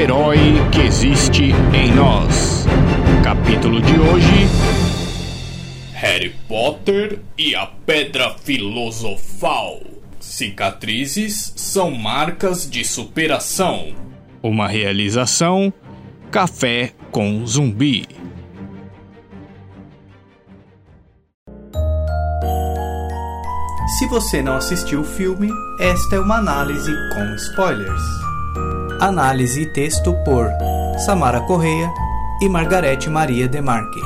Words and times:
herói 0.00 0.38
que 0.72 0.80
existe 0.80 1.52
em 1.74 1.92
nós. 1.92 2.64
Capítulo 3.22 3.82
de 3.82 4.00
hoje: 4.00 4.48
Harry 5.92 6.34
Potter 6.48 7.18
e 7.36 7.54
a 7.54 7.66
Pedra 7.66 8.30
Filosofal. 8.30 9.80
Cicatrizes 10.18 11.52
são 11.54 11.90
marcas 11.90 12.68
de 12.68 12.82
superação. 12.82 13.94
Uma 14.42 14.66
realização: 14.66 15.70
Café 16.30 16.94
com 17.10 17.46
Zumbi. 17.46 18.06
Se 23.98 24.06
você 24.06 24.40
não 24.40 24.56
assistiu 24.56 25.00
o 25.00 25.04
filme, 25.04 25.50
esta 25.78 26.16
é 26.16 26.20
uma 26.20 26.38
análise 26.38 26.90
com 27.12 27.34
spoilers. 27.34 28.29
Análise 29.00 29.62
e 29.62 29.66
texto 29.72 30.14
por 30.26 30.46
Samara 31.06 31.40
Correia 31.46 31.90
e 32.42 32.48
Margarete 32.50 33.08
Maria 33.08 33.48
Demarque. 33.48 33.98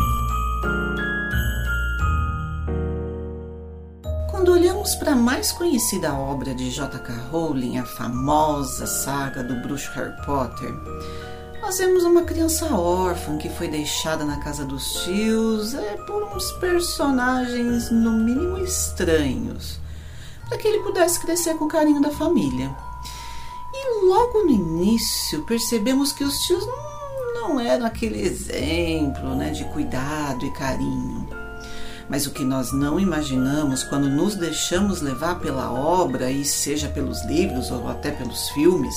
Quando 4.30 4.52
olhamos 4.52 4.94
para 4.94 5.10
a 5.10 5.16
mais 5.16 5.50
conhecida 5.50 6.14
obra 6.14 6.54
de 6.54 6.70
J.K. 6.70 7.12
Rowling, 7.32 7.78
a 7.78 7.84
famosa 7.84 8.86
saga 8.86 9.42
do 9.42 9.56
bruxo 9.56 9.90
Harry 9.96 10.14
Potter, 10.24 10.72
nós 11.60 11.76
vemos 11.78 12.04
uma 12.04 12.22
criança 12.22 12.72
órfã 12.72 13.36
que 13.36 13.48
foi 13.48 13.66
deixada 13.66 14.24
na 14.24 14.36
casa 14.36 14.64
dos 14.64 15.02
tios 15.02 15.74
é, 15.74 15.96
por 16.06 16.22
uns 16.22 16.52
personagens 16.52 17.90
no 17.90 18.12
mínimo 18.12 18.58
estranhos, 18.58 19.80
para 20.48 20.56
que 20.56 20.68
ele 20.68 20.84
pudesse 20.84 21.18
crescer 21.18 21.54
com 21.54 21.64
o 21.64 21.68
carinho 21.68 22.00
da 22.00 22.10
família. 22.10 22.70
Logo 24.02 24.44
no 24.44 24.50
início 24.50 25.42
percebemos 25.42 26.12
que 26.12 26.24
os 26.24 26.38
tios 26.40 26.66
não, 26.66 27.34
não 27.34 27.60
eram 27.60 27.86
aquele 27.86 28.20
exemplo 28.20 29.34
né, 29.34 29.50
de 29.50 29.64
cuidado 29.64 30.44
e 30.44 30.50
carinho. 30.50 31.28
Mas 32.08 32.26
o 32.26 32.30
que 32.30 32.44
nós 32.44 32.72
não 32.72 33.00
imaginamos 33.00 33.82
quando 33.82 34.08
nos 34.08 34.34
deixamos 34.34 35.00
levar 35.00 35.40
pela 35.40 35.72
obra, 35.72 36.30
e 36.30 36.44
seja 36.44 36.88
pelos 36.88 37.24
livros 37.24 37.70
ou 37.70 37.88
até 37.88 38.10
pelos 38.10 38.50
filmes, 38.50 38.94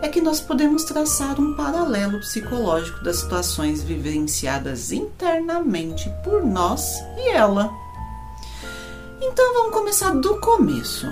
é 0.00 0.08
que 0.08 0.20
nós 0.20 0.40
podemos 0.40 0.84
traçar 0.84 1.40
um 1.40 1.54
paralelo 1.54 2.18
psicológico 2.20 3.02
das 3.02 3.16
situações 3.16 3.82
vivenciadas 3.82 4.92
internamente 4.92 6.10
por 6.22 6.44
nós 6.44 6.94
e 7.16 7.30
ela. 7.30 7.72
Então 9.20 9.54
vamos 9.54 9.72
começar 9.72 10.14
do 10.14 10.38
começo. 10.40 11.06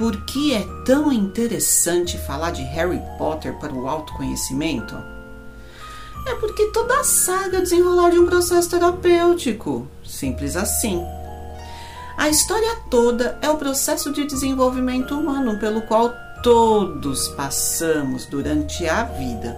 Por 0.00 0.16
que 0.22 0.54
é 0.54 0.66
tão 0.86 1.12
interessante 1.12 2.16
falar 2.16 2.52
de 2.52 2.62
Harry 2.62 3.02
Potter 3.18 3.58
para 3.58 3.74
o 3.74 3.86
autoconhecimento? 3.86 4.96
É 6.26 6.34
porque 6.36 6.68
toda 6.68 7.00
a 7.00 7.04
saga 7.04 7.60
desenrolar 7.60 8.08
de 8.08 8.18
um 8.18 8.24
processo 8.24 8.70
terapêutico. 8.70 9.86
Simples 10.02 10.56
assim. 10.56 11.04
A 12.16 12.30
história 12.30 12.76
toda 12.90 13.38
é 13.42 13.50
o 13.50 13.58
processo 13.58 14.10
de 14.10 14.24
desenvolvimento 14.24 15.14
humano 15.14 15.58
pelo 15.58 15.82
qual 15.82 16.14
todos 16.42 17.28
passamos 17.28 18.24
durante 18.24 18.88
a 18.88 19.04
vida 19.04 19.54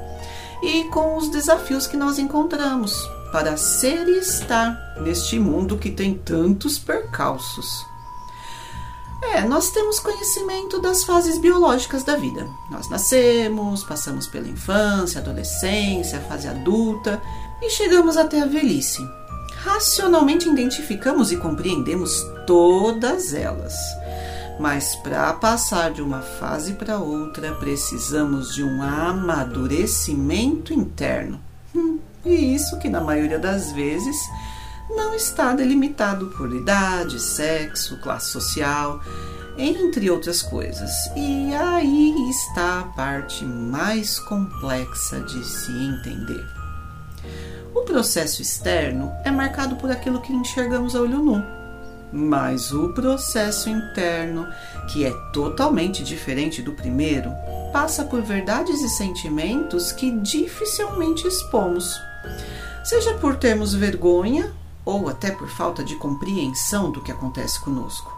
e 0.61 0.83
com 0.91 1.19
os 1.19 1.31
desafios 1.31 1.87
que 1.87 1.97
nós 1.97 2.19
encontramos 2.19 3.09
para 3.31 3.57
ser 3.57 4.09
e 4.09 4.19
estar 4.19 4.97
neste 5.03 5.39
mundo 5.39 5.79
que 5.79 5.93
tem 5.93 6.15
tantos 6.15 6.81
percalços. 6.81 7.92
É, 9.23 9.43
nós 9.43 9.71
temos 9.71 10.01
conhecimento 10.01 10.81
das 10.81 11.05
fases 11.05 11.39
biológicas 11.39 12.03
da 12.03 12.17
vida. 12.17 12.49
Nós 12.69 12.89
nascemos, 12.89 13.85
passamos 13.85 14.27
pela 14.27 14.49
infância, 14.49 15.21
adolescência, 15.21 16.21
fase 16.21 16.49
adulta 16.49 17.23
e 17.63 17.71
chegamos 17.71 18.17
até 18.17 18.43
a 18.43 18.47
velhice. 18.47 19.01
Racionalmente 19.63 20.49
identificamos 20.49 21.31
e 21.31 21.37
compreendemos 21.37 22.27
todas 22.47 23.33
elas. 23.33 23.75
Mas 24.59 24.97
para 24.97 25.33
passar 25.35 25.93
de 25.93 26.03
uma 26.03 26.21
fase 26.21 26.75
para 26.75 26.99
outra, 26.99 27.55
precisamos 27.55 28.55
de 28.55 28.65
um 28.65 28.83
amadurecimento 28.83 30.75
interno. 30.75 31.41
Hum, 31.75 31.99
e 32.25 32.55
isso 32.55 32.79
que 32.79 32.89
na 32.89 33.01
maioria 33.01 33.39
das 33.39 33.73
vezes 33.73 34.17
não 34.97 35.15
está 35.15 35.55
delimitado 35.55 36.27
por 36.29 36.55
idade, 36.55 37.21
sexo, 37.21 37.99
classe 37.99 38.31
social, 38.31 39.01
entre 39.57 40.11
outras 40.11 40.43
coisas. 40.43 40.91
E 41.17 41.55
aí 41.55 42.31
está 42.31 42.81
a 42.81 42.85
parte 42.85 43.45
mais 43.45 44.19
complexa 44.19 45.21
de 45.21 45.45
se 45.45 45.73
entender. 45.73 46.47
O 47.75 47.83
processo 47.83 48.43
externo 48.43 49.13
é 49.25 49.31
marcado 49.31 49.77
por 49.77 49.91
aquilo 49.91 50.21
que 50.21 50.33
enxergamos 50.33 50.95
a 50.95 51.01
olho 51.01 51.19
nu 51.19 51.63
mas 52.13 52.73
o 52.73 52.93
processo 52.93 53.71
interno, 53.71 54.47
que 54.93 55.05
é 55.05 55.11
totalmente 55.33 56.05
diferente 56.05 56.61
do 56.61 56.73
primeiro, 56.73 57.33
passa 57.73 58.05
por 58.05 58.21
verdades 58.21 58.83
e 58.83 58.89
sentimentos 58.91 59.91
que 59.91 60.11
dificilmente 60.11 61.27
expomos. 61.27 61.99
Seja 62.85 63.15
por 63.15 63.37
termos 63.37 63.73
vergonha 63.73 64.53
ou 64.85 65.09
até 65.09 65.31
por 65.31 65.49
falta 65.49 65.83
de 65.85 65.97
compreensão 65.97 66.91
do 66.91 67.01
que 67.01 67.13
acontece 67.13 67.61
conosco. 67.61 68.13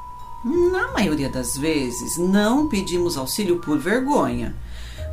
Na 0.44 0.92
maioria 0.92 1.28
das 1.28 1.56
vezes, 1.56 2.18
não 2.18 2.68
pedimos 2.68 3.16
auxílio 3.16 3.58
por 3.60 3.78
vergonha, 3.78 4.54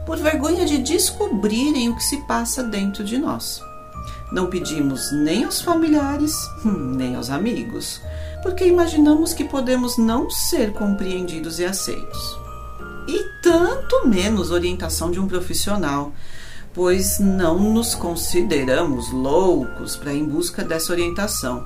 por 0.05 0.17
vergonha 0.17 0.65
de 0.65 0.77
descobrirem 0.77 1.89
o 1.89 1.95
que 1.95 2.03
se 2.03 2.17
passa 2.17 2.63
dentro 2.63 3.03
de 3.03 3.17
nós. 3.17 3.61
Não 4.31 4.47
pedimos 4.47 5.11
nem 5.11 5.43
aos 5.43 5.61
familiares, 5.61 6.35
nem 6.63 7.15
aos 7.15 7.29
amigos 7.29 8.01
porque 8.41 8.65
imaginamos 8.65 9.33
que 9.33 9.43
podemos 9.43 9.97
não 9.97 10.29
ser 10.29 10.73
compreendidos 10.73 11.59
e 11.59 11.65
aceitos. 11.65 12.37
E 13.07 13.23
tanto 13.41 14.07
menos 14.07 14.51
orientação 14.51 15.11
de 15.11 15.19
um 15.19 15.27
profissional, 15.27 16.11
pois 16.73 17.19
não 17.19 17.59
nos 17.59 17.95
consideramos 17.95 19.11
loucos 19.11 19.95
para 19.95 20.13
em 20.13 20.25
busca 20.25 20.63
dessa 20.63 20.91
orientação. 20.91 21.65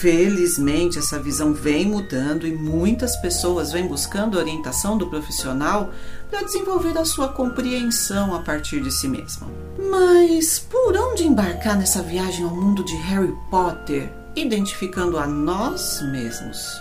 Felizmente, 0.00 0.98
essa 0.98 1.18
visão 1.18 1.52
vem 1.52 1.84
mudando 1.84 2.46
e 2.46 2.54
muitas 2.54 3.16
pessoas 3.16 3.72
vêm 3.72 3.86
buscando 3.86 4.38
a 4.38 4.40
orientação 4.40 4.96
do 4.96 5.08
profissional 5.08 5.90
para 6.30 6.42
desenvolver 6.42 6.96
a 6.96 7.04
sua 7.04 7.28
compreensão 7.28 8.34
a 8.34 8.40
partir 8.40 8.80
de 8.80 8.90
si 8.90 9.08
mesma. 9.08 9.46
Mas 9.90 10.58
por 10.58 10.96
onde 10.96 11.26
embarcar 11.26 11.76
nessa 11.76 12.02
viagem 12.02 12.44
ao 12.44 12.54
mundo 12.54 12.84
de 12.84 12.96
Harry 12.96 13.34
Potter 13.50 14.10
identificando 14.34 15.18
a 15.18 15.26
nós 15.26 16.00
mesmos. 16.02 16.80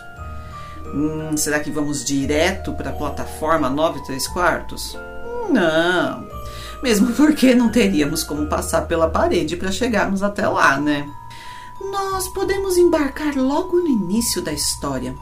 Hum, 0.93 1.35
será 1.35 1.59
que 1.59 1.71
vamos 1.71 2.03
direto 2.03 2.73
para 2.73 2.89
a 2.89 2.93
plataforma 2.93 3.69
9 3.69 4.03
3 4.05 4.27
quartos? 4.29 4.97
Não, 5.49 6.27
mesmo 6.81 7.13
porque 7.13 7.53
não 7.53 7.69
teríamos 7.69 8.23
como 8.23 8.47
passar 8.47 8.87
pela 8.87 9.09
parede 9.09 9.57
para 9.57 9.71
chegarmos 9.71 10.23
até 10.23 10.47
lá, 10.47 10.79
né? 10.79 11.09
Nós 11.79 12.27
podemos 12.27 12.77
embarcar 12.77 13.35
logo 13.35 13.77
no 13.77 13.87
início 13.87 14.41
da 14.41 14.51
história, 14.51 15.15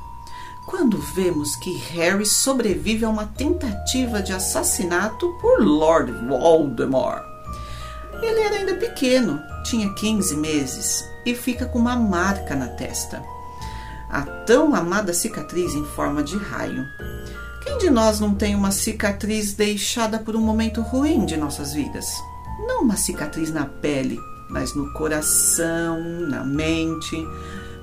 quando 0.65 0.97
vemos 0.97 1.55
que 1.55 1.73
Harry 1.73 2.25
sobrevive 2.25 3.05
a 3.05 3.09
uma 3.09 3.25
tentativa 3.25 4.21
de 4.21 4.33
assassinato 4.33 5.29
por 5.39 5.63
Lord 5.63 6.11
Voldemort. 6.27 7.23
Ele 8.21 8.39
era 8.41 8.55
ainda 8.55 8.75
pequeno, 8.75 9.39
tinha 9.63 9.93
15 9.93 10.35
meses, 10.35 11.07
e 11.25 11.35
fica 11.35 11.65
com 11.65 11.77
uma 11.77 11.95
marca 11.95 12.55
na 12.55 12.67
testa. 12.67 13.23
A 14.09 14.21
tão 14.21 14.73
amada 14.73 15.13
cicatriz 15.13 15.73
em 15.73 15.85
forma 15.85 16.23
de 16.23 16.37
raio. 16.37 16.85
Quem 17.67 17.77
de 17.79 17.89
nós 17.89 18.21
não 18.21 18.33
tem 18.33 18.55
uma 18.55 18.71
cicatriz 18.71 19.51
deixada 19.51 20.17
por 20.19 20.37
um 20.37 20.39
momento 20.39 20.81
ruim 20.81 21.25
de 21.25 21.35
nossas 21.35 21.73
vidas? 21.73 22.07
Não 22.65 22.81
uma 22.81 22.95
cicatriz 22.95 23.51
na 23.51 23.65
pele, 23.65 24.17
mas 24.49 24.73
no 24.73 24.93
coração, 24.93 26.01
na 26.29 26.45
mente. 26.45 27.17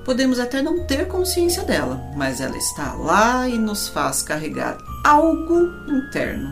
Podemos 0.03 0.39
até 0.39 0.63
não 0.63 0.87
ter 0.87 1.07
consciência 1.07 1.61
dela, 1.61 2.01
mas 2.17 2.41
ela 2.41 2.57
está 2.57 2.93
lá 2.93 3.47
e 3.47 3.59
nos 3.59 3.87
faz 3.87 4.23
carregar 4.23 4.75
algo 5.03 5.71
interno. 5.87 6.51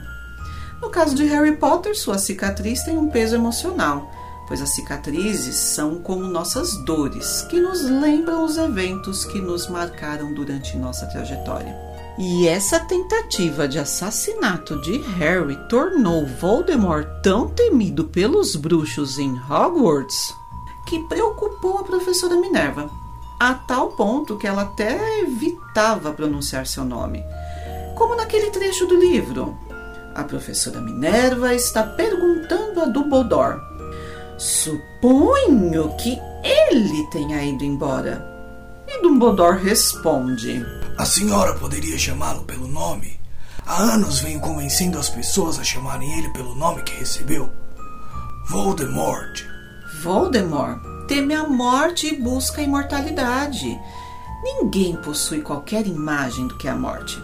No 0.80 0.92
caso 0.92 1.16
de 1.16 1.26
Harry 1.26 1.58
Potter, 1.58 1.98
sua 1.98 2.20
cicatriz 2.20 2.84
tem 2.84 2.96
um 2.96 3.10
peso 3.10 3.34
emocional 3.34 4.12
pois 4.46 4.62
as 4.62 4.76
cicatrizes 4.76 5.56
são 5.56 5.96
como 6.00 6.26
nossas 6.26 6.76
dores, 6.84 7.44
que 7.44 7.62
nos 7.62 7.82
lembram 7.82 8.44
os 8.44 8.58
eventos 8.58 9.24
que 9.24 9.40
nos 9.40 9.70
marcaram 9.70 10.34
durante 10.34 10.78
nossa 10.78 11.06
trajetória. 11.06 11.93
E 12.18 12.48
essa 12.48 12.80
tentativa 12.80 13.68
de 13.68 13.80
assassinato 13.80 14.80
de 14.82 14.98
Harry 15.18 15.58
tornou 15.68 16.28
Voldemort 16.28 17.08
tão 17.24 17.48
temido 17.48 18.04
pelos 18.06 18.56
bruxos 18.56 19.18
em 19.18 19.34
Hogwarts 19.50 20.36
que 20.86 21.00
preocupou 21.08 21.80
a 21.80 21.84
professora 21.84 22.36
Minerva, 22.36 22.88
a 23.40 23.56
tal 23.56 23.94
ponto 23.94 24.38
que 24.38 24.46
ela 24.46 24.62
até 24.62 25.22
evitava 25.22 26.14
pronunciar 26.14 26.68
seu 26.68 26.86
nome. 26.86 27.24
Como 27.96 28.16
naquele 28.16 28.52
trecho 28.52 28.86
do 28.86 28.96
livro: 28.96 29.58
A 30.14 30.24
professora 30.24 30.80
Minerva 30.80 31.56
está 31.56 31.82
perguntando 31.82 32.80
a 32.82 32.86
Dumbledore. 32.86 33.60
Suponho 34.38 35.96
que 35.98 36.20
ele 36.44 37.08
tenha 37.12 37.44
ido 37.44 37.64
embora. 37.64 38.24
E 38.88 39.02
Dumbledore 39.02 39.64
responde: 39.64 40.64
A 40.96 41.06
senhora 41.06 41.56
poderia 41.56 41.98
chamá-lo 41.98 42.44
pelo 42.44 42.68
nome? 42.68 43.20
Há 43.66 43.82
anos 43.82 44.20
venho 44.20 44.40
convencendo 44.40 45.00
as 45.00 45.10
pessoas 45.10 45.58
a 45.58 45.64
chamarem 45.64 46.20
ele 46.20 46.30
pelo 46.30 46.54
nome 46.54 46.84
que 46.84 46.94
recebeu. 46.94 47.52
Voldemort. 48.48 49.44
Voldemort 50.04 50.80
teme 51.08 51.34
a 51.34 51.48
morte 51.48 52.08
e 52.08 52.22
busca 52.22 52.62
a 52.62 52.64
imortalidade. 52.64 53.80
Ninguém 54.44 54.96
possui 54.98 55.42
qualquer 55.42 55.88
imagem 55.88 56.46
do 56.46 56.58
que 56.58 56.68
é 56.68 56.72
a 56.72 56.76
morte, 56.76 57.18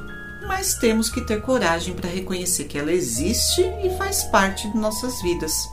mas 0.47 0.73
temos 0.73 1.09
que 1.09 1.21
ter 1.21 1.41
coragem 1.41 1.93
para 1.93 2.09
reconhecer 2.09 2.63
que 2.63 2.77
ela 2.77 2.91
existe 2.91 3.61
e 3.61 3.95
faz 3.97 4.23
parte 4.23 4.67
de 4.67 4.77
nossas 4.77 5.21
vidas. 5.21 5.69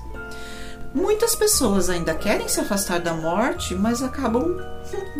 Muitas 0.94 1.34
pessoas 1.34 1.88
ainda 1.88 2.14
querem 2.14 2.48
se 2.48 2.60
afastar 2.60 3.00
da 3.00 3.14
morte, 3.14 3.74
mas 3.74 4.02
acabam 4.02 4.56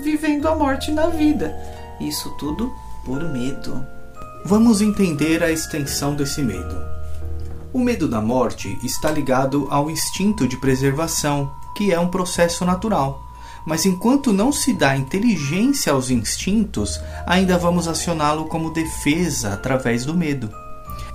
vivendo 0.02 0.46
a 0.46 0.54
morte 0.54 0.90
na 0.90 1.06
vida. 1.06 1.54
Isso 2.00 2.30
tudo 2.38 2.72
por 3.04 3.22
medo. 3.24 3.84
Vamos 4.44 4.80
entender 4.80 5.42
a 5.42 5.50
extensão 5.50 6.14
desse 6.14 6.42
medo. 6.42 6.76
O 7.72 7.78
medo 7.78 8.08
da 8.08 8.20
morte 8.20 8.78
está 8.82 9.10
ligado 9.10 9.66
ao 9.70 9.90
instinto 9.90 10.46
de 10.46 10.56
preservação, 10.56 11.52
que 11.76 11.92
é 11.92 12.00
um 12.00 12.08
processo 12.08 12.64
natural. 12.64 13.22
Mas 13.66 13.84
enquanto 13.84 14.32
não 14.32 14.52
se 14.52 14.72
dá 14.72 14.96
inteligência 14.96 15.92
aos 15.92 16.08
instintos, 16.08 17.00
ainda 17.26 17.58
vamos 17.58 17.88
acioná-lo 17.88 18.46
como 18.46 18.72
defesa 18.72 19.52
através 19.52 20.04
do 20.04 20.14
medo. 20.14 20.50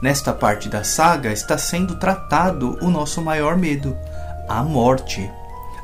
Nesta 0.02 0.34
parte 0.34 0.68
da 0.68 0.84
saga 0.84 1.32
está 1.32 1.58
sendo 1.58 1.96
tratado 1.96 2.78
o 2.82 2.90
nosso 2.90 3.22
maior 3.22 3.56
medo, 3.58 3.96
a 4.50 4.64
morte. 4.64 5.30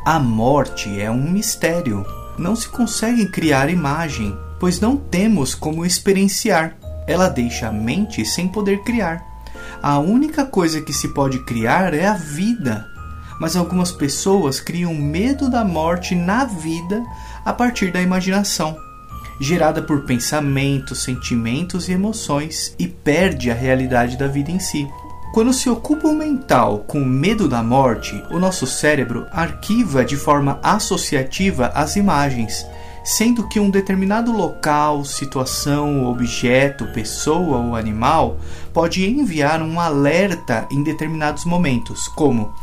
A 0.04 0.20
morte 0.20 1.00
é 1.00 1.10
um 1.10 1.32
mistério. 1.32 2.06
Não 2.38 2.56
se 2.56 2.68
consegue 2.68 3.28
criar 3.32 3.70
imagem, 3.70 4.38
pois 4.60 4.80
não 4.80 4.98
temos 4.98 5.54
como 5.56 5.86
experienciar. 5.86 6.76
Ela 7.08 7.30
deixa 7.30 7.70
a 7.70 7.72
mente 7.72 8.26
sem 8.26 8.48
poder 8.48 8.84
criar. 8.84 9.26
A 9.82 10.00
única 10.00 10.46
coisa 10.46 10.82
que 10.82 10.94
se 10.94 11.10
pode 11.10 11.40
criar 11.46 11.94
é 11.94 12.06
a 12.06 12.14
vida. 12.14 12.86
Mas 13.40 13.56
algumas 13.56 13.92
pessoas 13.92 14.60
criam 14.60 14.94
medo 14.94 15.50
da 15.50 15.64
morte 15.64 16.16
na 16.16 16.44
vida 16.46 17.04
a 17.46 17.54
partir 17.54 17.92
da 17.92 18.02
imaginação, 18.02 18.76
gerada 19.40 19.82
por 19.82 20.06
pensamentos, 20.06 21.04
sentimentos 21.04 21.88
e 21.88 21.92
emoções, 21.92 22.76
e 22.80 22.88
perde 22.88 23.52
a 23.52 23.54
realidade 23.54 24.18
da 24.18 24.28
vida 24.28 24.50
em 24.50 24.60
si. 24.60 24.88
Quando 25.34 25.54
se 25.54 25.70
ocupa 25.70 26.08
o 26.08 26.16
mental 26.16 26.80
com 26.88 27.00
medo 27.06 27.48
da 27.48 27.62
morte, 27.62 28.22
o 28.32 28.40
nosso 28.40 28.66
cérebro 28.66 29.28
arquiva 29.32 30.04
de 30.04 30.16
forma 30.16 30.60
associativa 30.64 31.68
as 31.76 31.96
imagens, 31.96 32.66
sendo 33.08 33.48
que 33.48 33.58
um 33.58 33.70
determinado 33.70 34.34
local, 34.34 35.06
situação, 35.06 36.06
objeto, 36.08 36.86
pessoa 36.88 37.58
ou 37.58 37.74
animal 37.74 38.38
pode 38.74 39.10
enviar 39.10 39.62
um 39.62 39.80
alerta 39.80 40.68
em 40.70 40.84
determinados 40.84 41.46
momentos, 41.46 42.10
como 42.10 42.54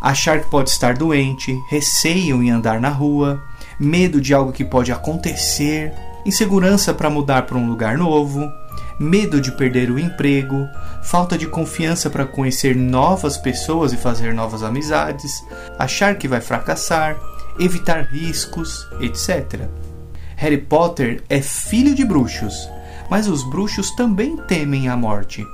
achar 0.00 0.40
que 0.40 0.50
pode 0.50 0.70
estar 0.70 0.94
doente, 0.94 1.56
receio 1.68 2.42
em 2.42 2.50
andar 2.50 2.80
na 2.80 2.88
rua, 2.88 3.40
medo 3.78 4.20
de 4.20 4.34
algo 4.34 4.50
que 4.50 4.64
pode 4.64 4.90
acontecer, 4.90 5.94
insegurança 6.26 6.92
para 6.92 7.08
mudar 7.08 7.42
para 7.42 7.56
um 7.56 7.68
lugar 7.68 7.96
novo, 7.96 8.50
medo 8.98 9.40
de 9.40 9.52
perder 9.52 9.92
o 9.92 9.98
emprego, 9.98 10.66
falta 11.04 11.38
de 11.38 11.46
confiança 11.46 12.10
para 12.10 12.26
conhecer 12.26 12.74
novas 12.74 13.38
pessoas 13.38 13.92
e 13.92 13.96
fazer 13.96 14.34
novas 14.34 14.64
amizades, 14.64 15.44
achar 15.78 16.16
que 16.16 16.26
vai 16.26 16.40
fracassar, 16.40 17.16
evitar 17.58 18.02
riscos, 18.04 18.86
etc. 19.00 19.68
Harry 20.36 20.58
Potter 20.58 21.22
é 21.28 21.40
filho 21.40 21.94
de 21.94 22.04
bruxos, 22.04 22.68
mas 23.10 23.28
os 23.28 23.42
bruxos 23.48 23.90
também 23.92 24.36
temem 24.48 24.88
a 24.88 24.96
morte, 24.96 25.46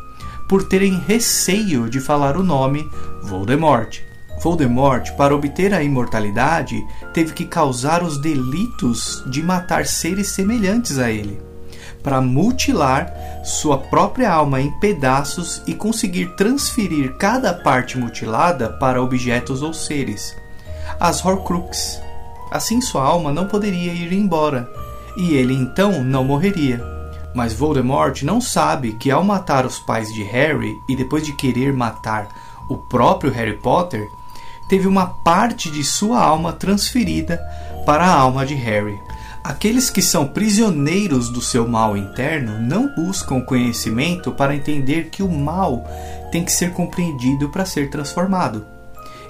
por 0.49 0.64
terem 0.64 0.99
receio 1.06 1.88
de 1.88 2.00
falar 2.00 2.37
o 2.37 2.43
nome 2.43 2.88
Voldemort. 3.23 4.00
Voldemort, 4.43 5.11
para 5.17 5.35
obter 5.35 5.75
a 5.75 5.82
imortalidade, 5.82 6.81
teve 7.12 7.32
que 7.32 7.44
causar 7.44 8.03
os 8.03 8.19
delitos 8.19 9.23
de 9.26 9.43
matar 9.43 9.87
seres 9.87 10.29
semelhantes 10.29 10.99
a 10.99 11.11
ele 11.11 11.50
para 12.03 12.20
mutilar 12.20 13.12
sua 13.44 13.79
própria 13.79 14.31
alma 14.31 14.61
em 14.61 14.70
pedaços 14.81 15.62
e 15.67 15.75
conseguir 15.75 16.35
transferir 16.37 17.14
cada 17.17 17.53
parte 17.53 17.99
mutilada 17.99 18.70
para 18.70 19.03
objetos 19.03 19.62
ou 19.62 19.73
seres. 19.73 20.37
As 20.98 21.25
Horcruxes. 21.25 22.00
Assim 22.50 22.81
sua 22.81 23.04
alma 23.04 23.32
não 23.32 23.46
poderia 23.46 23.92
ir 23.92 24.12
embora, 24.12 24.69
e 25.16 25.34
ele 25.34 25.54
então 25.54 26.02
não 26.02 26.25
morreria. 26.25 26.82
Mas 27.34 27.52
Voldemort 27.52 28.22
não 28.22 28.40
sabe 28.40 28.94
que 28.94 29.10
ao 29.10 29.22
matar 29.22 29.64
os 29.64 29.78
pais 29.78 30.12
de 30.12 30.22
Harry 30.25 30.75
e 30.88 30.96
depois 30.96 31.25
de 31.25 31.32
querer 31.32 31.72
matar 31.72 32.28
o 32.69 32.76
próprio 32.76 33.31
Harry 33.31 33.56
Potter, 33.56 34.08
teve 34.69 34.88
uma 34.88 35.06
parte 35.06 35.70
de 35.70 35.84
sua 35.84 36.20
alma 36.20 36.52
transferida 36.52 37.40
para 37.86 38.04
a 38.04 38.12
alma 38.12 38.44
de 38.44 38.54
Harry. 38.54 38.98
Aqueles 39.43 39.88
que 39.88 40.02
são 40.02 40.26
prisioneiros 40.26 41.31
do 41.31 41.40
seu 41.40 41.66
mal 41.66 41.96
interno 41.96 42.60
não 42.60 42.94
buscam 42.94 43.40
conhecimento 43.40 44.32
para 44.32 44.54
entender 44.54 45.08
que 45.10 45.22
o 45.22 45.28
mal 45.28 45.84
tem 46.31 46.44
que 46.44 46.52
ser 46.52 46.72
compreendido 46.72 47.48
para 47.48 47.64
ser 47.64 47.90
transformado. 47.90 48.66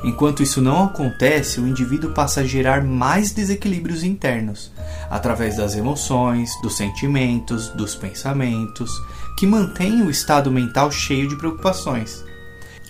Enquanto 0.03 0.43
isso 0.43 0.63
não 0.63 0.85
acontece, 0.85 1.61
o 1.61 1.69
indivíduo 1.69 2.13
passa 2.13 2.41
a 2.41 2.45
gerar 2.45 2.83
mais 2.83 3.33
desequilíbrios 3.33 4.03
internos, 4.03 4.73
através 5.11 5.57
das 5.57 5.77
emoções, 5.77 6.51
dos 6.63 6.77
sentimentos, 6.77 7.69
dos 7.69 7.95
pensamentos, 7.95 8.91
que 9.39 9.47
mantêm 9.47 10.03
o 10.03 10.11
estado 10.11 10.51
mental 10.51 10.91
cheio 10.91 11.29
de 11.29 11.37
preocupações. 11.37 12.25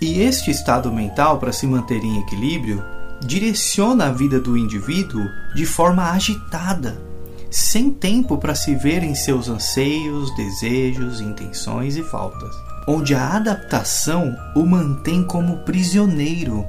E 0.00 0.20
este 0.20 0.50
estado 0.50 0.90
mental, 0.92 1.38
para 1.38 1.52
se 1.52 1.66
manter 1.66 2.02
em 2.02 2.20
equilíbrio, 2.20 2.82
direciona 3.20 4.06
a 4.06 4.12
vida 4.12 4.40
do 4.40 4.56
indivíduo 4.56 5.28
de 5.54 5.66
forma 5.66 6.10
agitada, 6.10 7.00
sem 7.50 7.90
tempo 7.90 8.38
para 8.38 8.54
se 8.54 8.74
ver 8.74 9.02
em 9.02 9.14
seus 9.14 9.48
anseios, 9.48 10.34
desejos, 10.36 11.20
intenções 11.20 11.96
e 11.96 12.02
faltas, 12.02 12.54
onde 12.86 13.14
a 13.14 13.36
adaptação 13.36 14.34
o 14.54 14.64
mantém 14.64 15.22
como 15.24 15.58
prisioneiro. 15.64 16.64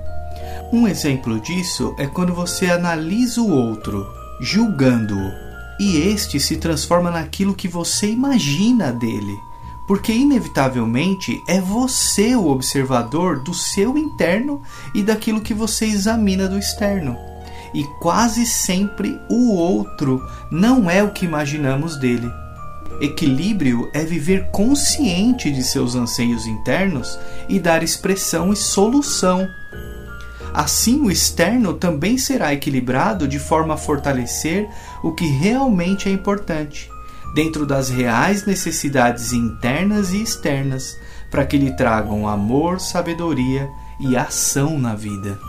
Um 0.72 0.88
exemplo 0.88 1.40
disso 1.40 1.94
é 1.98 2.08
quando 2.08 2.34
você 2.34 2.68
analisa 2.68 3.42
o 3.42 3.52
outro, 3.52 4.08
julgando-o, 4.40 5.32
e 5.80 5.98
este 5.98 6.40
se 6.40 6.58
transforma 6.58 7.12
naquilo 7.12 7.56
que 7.56 7.68
você 7.68 8.10
imagina 8.10 8.92
dele, 8.92 9.38
porque 9.88 10.14
inevitavelmente 10.14 11.44
é 11.48 11.60
você 11.60 12.36
o 12.36 12.48
observador 12.48 13.40
do 13.40 13.54
seu 13.54 13.98
interno 13.98 14.62
e 14.94 15.04
daquilo 15.04 15.42
que 15.42 15.54
você 15.54 15.86
examina 15.86 16.48
do 16.48 16.58
externo 16.58 17.18
e 17.74 17.84
quase 17.84 18.46
sempre 18.46 19.20
o 19.30 19.56
outro 19.56 20.26
não 20.52 20.90
é 20.90 21.04
o 21.04 21.12
que 21.12 21.26
imaginamos 21.26 21.98
dele. 21.98 22.32
Equilíbrio 23.00 23.90
é 23.94 24.04
viver 24.04 24.52
consciente 24.52 25.52
de 25.52 25.64
seus 25.64 25.96
anseios 25.96 26.46
internos 26.46 27.18
e 27.50 27.60
dar 27.60 27.82
expressão 27.82 28.54
e 28.54 28.56
solução. 28.56 29.48
Assim, 30.54 31.02
o 31.02 31.12
externo 31.12 31.74
também 31.74 32.18
será 32.18 32.54
equilibrado 32.54 33.28
de 33.28 33.40
forma 33.40 33.76
a 33.76 33.78
fortalecer 33.78 34.70
o 35.04 35.14
que 35.14 35.26
realmente 35.26 36.10
é 36.10 36.12
importante, 36.12 36.90
dentro 37.34 37.66
das 37.66 37.90
reais 37.90 38.46
necessidades 38.46 39.32
internas 39.34 40.12
e 40.12 40.22
externas, 40.22 40.98
para 41.30 41.46
que 41.46 41.58
lhe 41.58 41.76
tragam 41.76 42.28
amor, 42.28 42.80
sabedoria 42.80 43.70
e 44.00 44.18
ação 44.18 44.78
na 44.78 44.94
vida. 44.94 45.40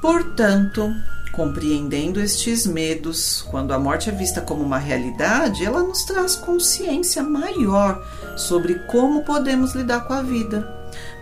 Portanto, 0.00 0.92
Compreendendo 1.36 2.18
estes 2.18 2.66
medos, 2.66 3.42
quando 3.50 3.74
a 3.74 3.78
morte 3.78 4.08
é 4.08 4.12
vista 4.12 4.40
como 4.40 4.62
uma 4.62 4.78
realidade, 4.78 5.66
ela 5.66 5.82
nos 5.82 6.02
traz 6.02 6.34
consciência 6.34 7.22
maior 7.22 8.02
sobre 8.38 8.76
como 8.86 9.22
podemos 9.22 9.74
lidar 9.74 10.06
com 10.06 10.14
a 10.14 10.22
vida. 10.22 10.66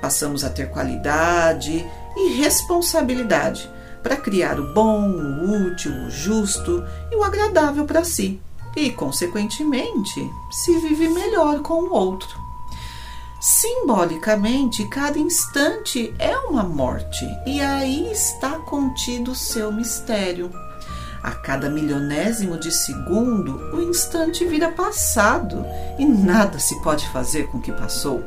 Passamos 0.00 0.44
a 0.44 0.50
ter 0.50 0.70
qualidade 0.70 1.84
e 2.16 2.34
responsabilidade 2.34 3.70
para 4.02 4.16
criar 4.16 4.60
o 4.60 4.74
bom, 4.74 5.08
o 5.08 5.66
útil, 5.66 5.92
o 5.92 6.10
justo 6.10 6.84
e 7.10 7.16
o 7.16 7.24
agradável 7.24 7.84
para 7.84 8.04
si. 8.04 8.40
E, 8.76 8.90
consequentemente, 8.90 10.30
se 10.50 10.78
vive 10.78 11.08
melhor 11.08 11.62
com 11.62 11.84
o 11.84 11.92
outro. 11.92 12.44
Simbolicamente, 13.40 14.86
cada 14.88 15.18
instante 15.18 16.14
é 16.18 16.36
uma 16.38 16.62
morte, 16.62 17.24
e 17.46 17.60
aí 17.60 18.10
está 18.10 18.58
contido 18.58 19.32
o 19.32 19.36
seu 19.36 19.70
mistério. 19.70 20.50
A 21.22 21.30
cada 21.30 21.70
milionésimo 21.70 22.58
de 22.58 22.70
segundo, 22.70 23.56
o 23.74 23.82
instante 23.82 24.44
vira 24.44 24.70
passado 24.72 25.64
e 25.98 26.04
nada 26.04 26.58
se 26.58 26.78
pode 26.82 27.08
fazer 27.08 27.46
com 27.48 27.58
o 27.58 27.62
que 27.62 27.72
passou. 27.72 28.22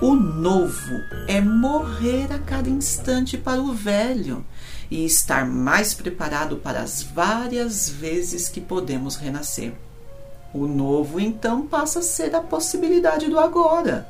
O 0.00 0.14
novo 0.14 1.00
é 1.28 1.40
morrer 1.40 2.32
a 2.32 2.38
cada 2.38 2.68
instante 2.68 3.38
para 3.38 3.60
o 3.60 3.72
velho 3.72 4.44
e 4.90 5.04
estar 5.04 5.46
mais 5.46 5.94
preparado 5.94 6.56
para 6.56 6.80
as 6.80 7.02
várias 7.02 7.88
vezes 7.88 8.48
que 8.48 8.60
podemos 8.60 9.16
renascer. 9.16 9.72
O 10.52 10.66
novo 10.66 11.18
então 11.18 11.66
passa 11.66 12.00
a 12.00 12.02
ser 12.02 12.34
a 12.34 12.40
possibilidade 12.40 13.28
do 13.28 13.38
agora. 13.38 14.06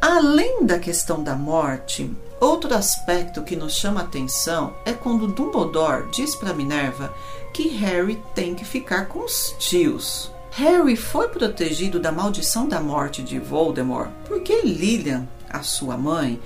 Além 0.00 0.64
da 0.64 0.78
questão 0.78 1.22
da 1.22 1.34
morte, 1.34 2.10
outro 2.40 2.72
aspecto 2.74 3.42
que 3.42 3.56
nos 3.56 3.74
chama 3.74 4.00
a 4.00 4.04
atenção 4.04 4.74
é 4.84 4.92
quando 4.92 5.26
Dumbledore 5.26 6.08
diz 6.12 6.36
para 6.36 6.54
Minerva 6.54 7.12
que 7.52 7.68
Harry 7.68 8.22
tem 8.34 8.54
que 8.54 8.64
ficar 8.64 9.06
com 9.06 9.24
os 9.24 9.54
tios. 9.58 10.30
Harry 10.58 10.96
foi 10.96 11.28
protegido 11.28 12.00
da 12.00 12.10
maldição 12.10 12.68
da 12.68 12.80
morte 12.80 13.22
de 13.22 13.38
Voldemort 13.38 14.10
porque 14.26 14.62
Lilian, 14.62 15.24
a 15.48 15.62
sua 15.62 15.96
mãe, 15.96 16.40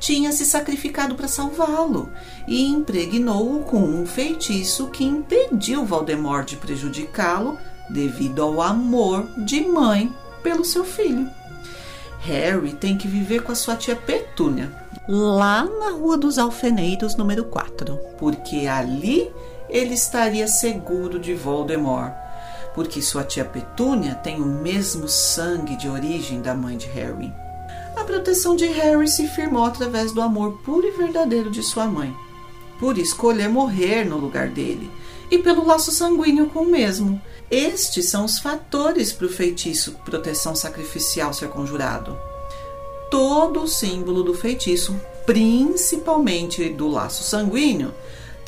tinha 0.00 0.32
se 0.32 0.46
sacrificado 0.46 1.14
para 1.14 1.28
salvá-lo 1.28 2.08
e 2.46 2.64
impregnou-o 2.64 3.62
com 3.64 3.82
um 3.82 4.06
feitiço 4.06 4.86
que 4.86 5.04
impediu 5.04 5.84
Voldemort 5.84 6.48
de 6.48 6.56
prejudicá-lo 6.56 7.58
devido 7.90 8.42
ao 8.42 8.62
amor 8.62 9.28
de 9.36 9.60
mãe 9.60 10.10
pelo 10.42 10.64
seu 10.64 10.82
filho. 10.82 11.28
Harry 12.20 12.72
tem 12.72 12.96
que 12.96 13.06
viver 13.06 13.42
com 13.42 13.52
a 13.52 13.54
sua 13.54 13.76
tia 13.76 13.94
Petúnia, 13.94 14.72
lá 15.06 15.66
na 15.66 15.90
Rua 15.90 16.16
dos 16.16 16.38
Alfeneiros, 16.38 17.16
número 17.16 17.44
4, 17.44 18.00
porque 18.18 18.66
ali 18.66 19.30
ele 19.68 19.92
estaria 19.92 20.48
seguro 20.48 21.18
de 21.18 21.34
Voldemort, 21.34 22.14
porque 22.78 23.02
sua 23.02 23.24
tia 23.24 23.44
Petúnia 23.44 24.14
tem 24.14 24.40
o 24.40 24.46
mesmo 24.46 25.08
sangue 25.08 25.74
de 25.74 25.88
origem 25.88 26.40
da 26.40 26.54
mãe 26.54 26.76
de 26.76 26.86
Harry. 26.86 27.32
A 27.96 28.04
proteção 28.04 28.54
de 28.54 28.66
Harry 28.66 29.08
se 29.08 29.26
firmou 29.26 29.64
através 29.64 30.12
do 30.12 30.22
amor 30.22 30.60
puro 30.64 30.86
e 30.86 30.92
verdadeiro 30.92 31.50
de 31.50 31.60
sua 31.60 31.86
mãe, 31.86 32.14
por 32.78 32.96
escolher 32.96 33.48
morrer 33.48 34.04
no 34.04 34.16
lugar 34.16 34.46
dele, 34.46 34.88
e 35.28 35.38
pelo 35.38 35.66
laço 35.66 35.90
sanguíneo 35.90 36.50
com 36.50 36.60
o 36.60 36.70
mesmo. 36.70 37.20
Estes 37.50 38.04
são 38.04 38.24
os 38.24 38.38
fatores 38.38 39.12
para 39.12 39.26
o 39.26 39.28
feitiço 39.28 39.96
proteção 40.04 40.54
sacrificial 40.54 41.34
ser 41.34 41.48
conjurado. 41.48 42.16
Todo 43.10 43.64
o 43.64 43.68
símbolo 43.68 44.22
do 44.22 44.34
feitiço, 44.34 44.94
principalmente 45.26 46.68
do 46.68 46.86
laço 46.86 47.24
sanguíneo, 47.24 47.92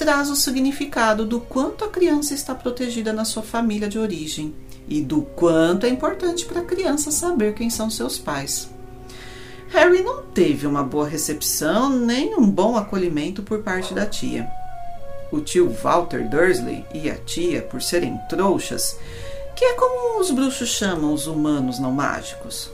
traz 0.00 0.30
o 0.30 0.34
significado 0.34 1.26
do 1.26 1.38
quanto 1.38 1.84
a 1.84 1.88
criança 1.88 2.32
está 2.32 2.54
protegida 2.54 3.12
na 3.12 3.26
sua 3.26 3.42
família 3.42 3.86
de 3.86 3.98
origem 3.98 4.54
e 4.88 5.02
do 5.02 5.20
quanto 5.20 5.84
é 5.84 5.90
importante 5.90 6.46
para 6.46 6.60
a 6.60 6.64
criança 6.64 7.10
saber 7.10 7.52
quem 7.52 7.68
são 7.68 7.90
seus 7.90 8.16
pais. 8.16 8.70
Harry 9.68 10.02
não 10.02 10.22
teve 10.22 10.66
uma 10.66 10.82
boa 10.82 11.06
recepção 11.06 11.90
nem 11.90 12.34
um 12.34 12.48
bom 12.48 12.78
acolhimento 12.78 13.42
por 13.42 13.62
parte 13.62 13.92
da 13.92 14.06
tia. 14.06 14.48
O 15.30 15.38
tio 15.38 15.68
Walter 15.68 16.26
Dursley 16.26 16.82
e 16.94 17.10
a 17.10 17.16
tia, 17.16 17.60
por 17.60 17.82
serem 17.82 18.18
trouxas, 18.26 18.96
que 19.54 19.66
é 19.66 19.74
como 19.74 20.18
os 20.18 20.30
bruxos 20.30 20.70
chamam 20.70 21.12
os 21.12 21.26
humanos 21.26 21.78
não 21.78 21.92
mágicos, 21.92 22.70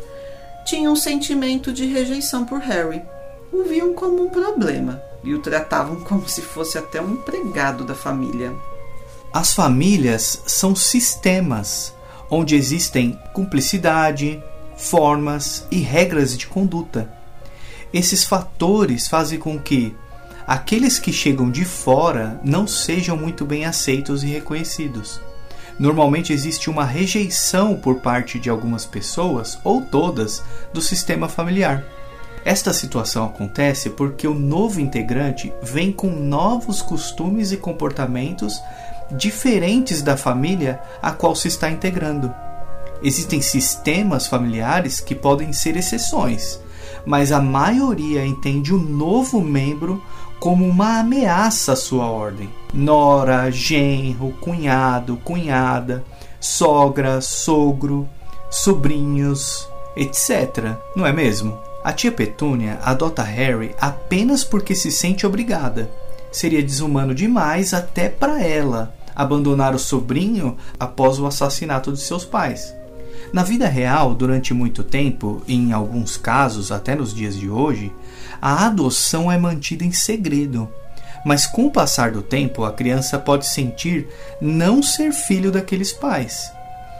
tinham 0.65 0.93
um 0.93 0.97
sentimento 0.97 1.73
de 1.73 1.87
rejeição 1.87 2.45
por 2.45 2.61
Harry. 2.61 3.03
O 3.53 3.65
viam 3.65 3.95
como 3.95 4.23
um 4.23 4.31
problema 4.31 5.03
e 5.27 5.35
o 5.35 5.41
tratavam 5.41 5.97
como 5.97 6.29
se 6.29 6.41
fosse 6.41 6.79
até 6.79 7.03
um 7.03 7.15
empregado 7.15 7.85
da 7.85 7.95
família. 7.95 8.55
As 9.33 9.53
famílias 9.53 10.41
são 10.47 10.75
sistemas 10.75 11.93
onde 12.31 12.55
existem 12.55 13.19
cumplicidade, 13.35 14.43
formas 14.77 15.67
e 15.71 15.79
regras 15.81 16.39
de 16.39 16.47
conduta. 16.47 17.13
Esses 17.93 18.25
fatores 18.25 19.09
fazem 19.09 19.39
com 19.39 19.59
que 19.59 19.95
aqueles 20.47 20.99
que 20.99 21.13
chegam 21.13 21.51
de 21.51 21.65
fora 21.65 22.41
não 22.45 22.67
sejam 22.67 23.17
muito 23.17 23.45
bem 23.45 23.65
aceitos 23.65 24.23
e 24.23 24.27
reconhecidos. 24.27 25.21
Normalmente 25.79 26.33
existe 26.33 26.71
uma 26.71 26.85
rejeição 26.85 27.77
por 27.77 27.97
parte 27.97 28.39
de 28.39 28.49
algumas 28.49 28.87
pessoas, 28.87 29.59
ou 29.63 29.83
todas, 29.83 30.43
do 30.73 30.81
sistema 30.81 31.29
familiar. 31.29 31.85
Esta 32.47 32.73
situação 32.73 33.25
acontece 33.25 33.91
porque 33.91 34.29
o 34.29 34.33
novo 34.33 34.81
integrante 34.81 35.53
vem 35.61 35.91
com 35.91 36.07
novos 36.07 36.81
costumes 36.81 37.51
e 37.51 37.57
comportamentos 37.57 38.63
diferentes 39.11 40.01
da 40.01 40.17
família 40.17 40.81
a 41.03 41.11
qual 41.11 41.35
se 41.35 41.49
está 41.49 41.69
integrando. 41.69 42.33
Existem 43.03 43.43
sistemas 43.43 44.29
familiares 44.29 45.01
que 45.01 45.13
podem 45.13 45.53
ser 45.53 45.77
exceções, 45.77 46.61
mas 47.05 47.33
a 47.33 47.41
maioria 47.41 48.25
entende 48.25 48.73
o 48.73 48.79
novo 48.79 49.41
membro 49.41 50.01
como 50.39 50.65
uma 50.65 51.01
ameaça 51.01 51.73
à 51.73 51.77
sua 51.77 52.07
ordem. 52.07 52.49
Nora, 52.73 53.51
genro, 53.51 54.31
cunhado, 54.41 55.17
cunhada, 55.25 56.05
sogra, 56.39 57.21
sogro, 57.21 58.09
sobrinhos, 58.49 59.69
etc. 59.97 60.77
Não 60.95 61.05
é 61.05 61.13
mesmo? 61.13 61.66
A 61.87 61.93
tia 61.93 62.11
Petúnia 62.11 62.81
adota 62.83 63.23
Harry 63.23 63.73
apenas 63.81 64.43
porque 64.43 64.75
se 64.75 64.91
sente 64.91 65.25
obrigada. 65.25 65.89
Seria 66.33 66.61
desumano 66.61 67.15
demais 67.15 67.73
até 67.73 68.09
para 68.09 68.43
ela 68.43 68.93
abandonar 69.15 69.73
o 69.73 69.79
sobrinho 69.79 70.57
após 70.81 71.21
o 71.21 71.27
assassinato 71.29 71.93
de 71.93 72.01
seus 72.01 72.25
pais. 72.25 72.75
Na 73.33 73.45
vida 73.45 73.69
real, 73.69 74.17
durante 74.17 74.53
muito 74.53 74.83
tempo, 74.83 75.41
e 75.47 75.55
em 75.55 75.73
alguns 75.73 76.17
casos 76.17 76.73
até 76.73 76.97
nos 76.97 77.15
dias 77.15 77.37
de 77.37 77.49
hoje, 77.49 77.93
a 78.43 78.67
adoção 78.67 79.31
é 79.31 79.39
mantida 79.39 79.85
em 79.85 79.93
segredo. 79.93 80.69
Mas 81.25 81.47
com 81.47 81.67
o 81.67 81.71
passar 81.71 82.11
do 82.11 82.21
tempo, 82.21 82.65
a 82.65 82.73
criança 82.73 83.17
pode 83.17 83.47
sentir 83.47 84.09
não 84.41 84.83
ser 84.83 85.13
filho 85.13 85.53
daqueles 85.53 85.93
pais. 85.93 86.51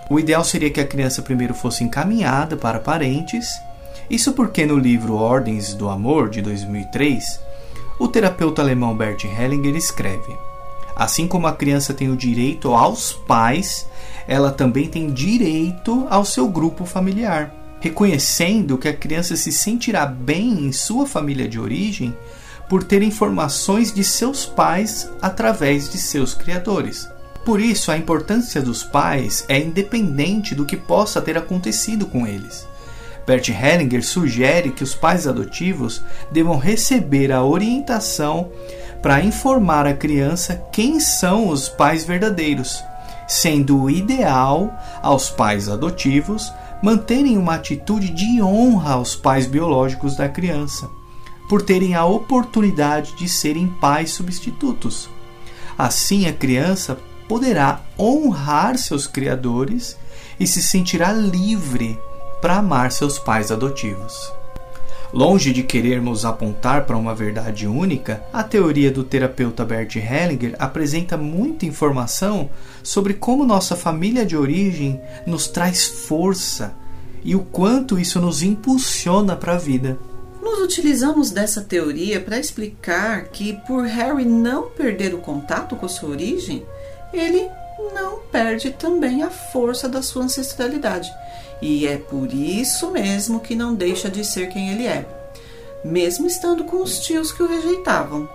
O 0.09 0.21
ideal 0.21 0.45
seria 0.45 0.71
que 0.71 0.81
a 0.81 0.87
criança 0.87 1.23
primeiro 1.23 1.55
fosse 1.55 1.83
encaminhada 1.83 2.57
para 2.57 2.79
parentes 2.79 3.49
isso 4.09 4.33
porque 4.33 4.65
no 4.65 4.79
livro 4.79 5.15
Ordens 5.15 5.75
do 5.75 5.89
Amor, 5.89 6.29
de 6.29 6.41
2003, 6.41 7.41
o 7.99 8.07
terapeuta 8.07 8.63
alemão 8.63 8.97
Bert 8.97 9.25
Hellinger 9.25 9.75
escreve: 9.75 10.37
Assim 10.95 11.27
como 11.27 11.47
a 11.47 11.53
criança 11.53 11.93
tem 11.93 12.09
o 12.09 12.17
direito 12.17 12.73
aos 12.73 13.13
pais, 13.13 13.87
ela 14.29 14.51
também 14.51 14.89
tem 14.89 15.11
direito 15.11 16.07
ao 16.09 16.25
seu 16.25 16.49
grupo 16.49 16.85
familiar, 16.85 17.53
reconhecendo 17.81 18.79
que 18.79 18.89
a 18.89 18.97
criança 18.97 19.37
se 19.37 19.53
sentirá 19.53 20.07
bem 20.07 20.67
em 20.67 20.73
sua 20.73 21.07
família 21.07 21.49
de 21.49 21.59
origem 21.59 22.17
por 22.69 22.83
ter 22.83 23.03
informações 23.03 23.93
de 23.93 24.03
seus 24.03 24.45
pais 24.45 25.11
através 25.21 25.91
de 25.91 25.99
seus 25.99 26.35
criadores. 26.35 27.09
Por 27.45 27.61
isso, 27.61 27.93
a 27.93 27.97
importância 27.97 28.61
dos 28.61 28.83
pais 28.83 29.45
é 29.49 29.59
independente 29.59 30.55
do 30.55 30.67
que 30.67 30.77
possa 30.77 31.21
ter 31.21 31.39
acontecido 31.39 32.07
com 32.07 32.27
eles. 32.27 32.67
Bert 33.27 33.49
Hellinger 33.49 34.05
sugere 34.05 34.71
que 34.71 34.85
os 34.85 34.95
pais 34.95 35.27
adotivos 35.27 36.01
devam 36.31 36.59
receber 36.59 37.33
a 37.33 37.43
orientação 37.43 38.51
para 39.03 39.21
informar 39.21 39.87
a 39.87 39.95
criança 39.95 40.63
quem 40.73 41.01
são 41.01 41.49
os 41.49 41.69
pais 41.69 42.05
verdadeiros, 42.05 42.83
sendo 43.27 43.91
ideal 43.91 44.73
aos 45.03 45.29
pais 45.29 45.69
adotivos 45.69 46.53
manterem 46.81 47.37
uma 47.37 47.55
atitude 47.55 48.11
de 48.11 48.41
honra 48.41 48.95
aos 48.95 49.17
pais 49.17 49.47
biológicos 49.47 50.17
da 50.17 50.29
criança, 50.29 50.89
por 51.49 51.63
terem 51.63 51.95
a 51.95 52.05
oportunidade 52.05 53.17
de 53.17 53.29
serem 53.29 53.67
pais 53.67 54.13
substitutos. 54.13 55.09
Assim, 55.77 56.27
a 56.27 56.33
criança 56.33 56.97
poderá 57.29 57.81
honrar 57.99 58.79
seus 58.79 59.07
criadores 59.07 59.97
e 60.39 60.47
se 60.47 60.63
sentirá 60.63 61.13
livre 61.13 61.99
para 62.41 62.57
amar 62.57 62.93
seus 62.93 63.19
pais 63.19 63.51
adotivos. 63.51 64.33
Longe 65.13 65.53
de 65.53 65.63
querermos 65.63 66.25
apontar 66.25 66.85
para 66.85 66.97
uma 66.97 67.15
verdade 67.15 67.67
única, 67.67 68.23
a 68.33 68.43
teoria 68.43 68.91
do 68.91 69.05
terapeuta 69.05 69.65
Bert 69.65 69.97
Hellinger 69.97 70.55
apresenta 70.59 71.17
muita 71.17 71.65
informação 71.65 72.51
sobre 72.83 73.15
como 73.15 73.47
nossa 73.47 73.77
família 73.77 74.27
de 74.27 74.37
origem 74.37 75.01
nos 75.27 75.47
traz 75.47 75.87
força 75.87 76.75
e 77.25 77.35
o 77.35 77.41
quanto 77.41 77.99
isso 77.99 78.21
nos 78.21 78.43
impulsiona 78.43 79.37
para 79.37 79.55
a 79.55 79.59
vida. 79.59 79.99
Nós 80.43 80.61
utilizamos 80.61 81.31
dessa 81.31 81.61
teoria 81.61 82.21
para 82.21 82.39
explicar 82.39 83.29
que, 83.29 83.55
por 83.67 83.85
Harry 83.85 84.25
não 84.25 84.71
perder 84.71 85.15
o 85.15 85.19
contato 85.19 85.75
com 85.77 85.89
sua 85.89 86.11
origem, 86.11 86.65
ele 87.13 87.49
não 87.95 88.19
perde 88.31 88.71
também 88.71 89.23
a 89.23 89.31
força 89.31 89.89
da 89.89 90.03
sua 90.03 90.25
ancestralidade 90.25 91.11
e 91.61 91.87
é 91.87 91.97
por 91.97 92.33
isso 92.33 92.91
mesmo 92.91 93.41
que 93.41 93.55
não 93.55 93.75
deixa 93.75 94.11
de 94.11 94.25
ser 94.25 94.49
quem 94.49 94.71
ele 94.71 94.87
é, 94.87 95.07
mesmo 95.85 96.27
estando 96.27 96.65
com 96.65 96.83
os 96.83 96.99
tios 97.01 97.33
que 97.33 97.43
o 97.43 97.49
rejeitavam. 97.49 98.29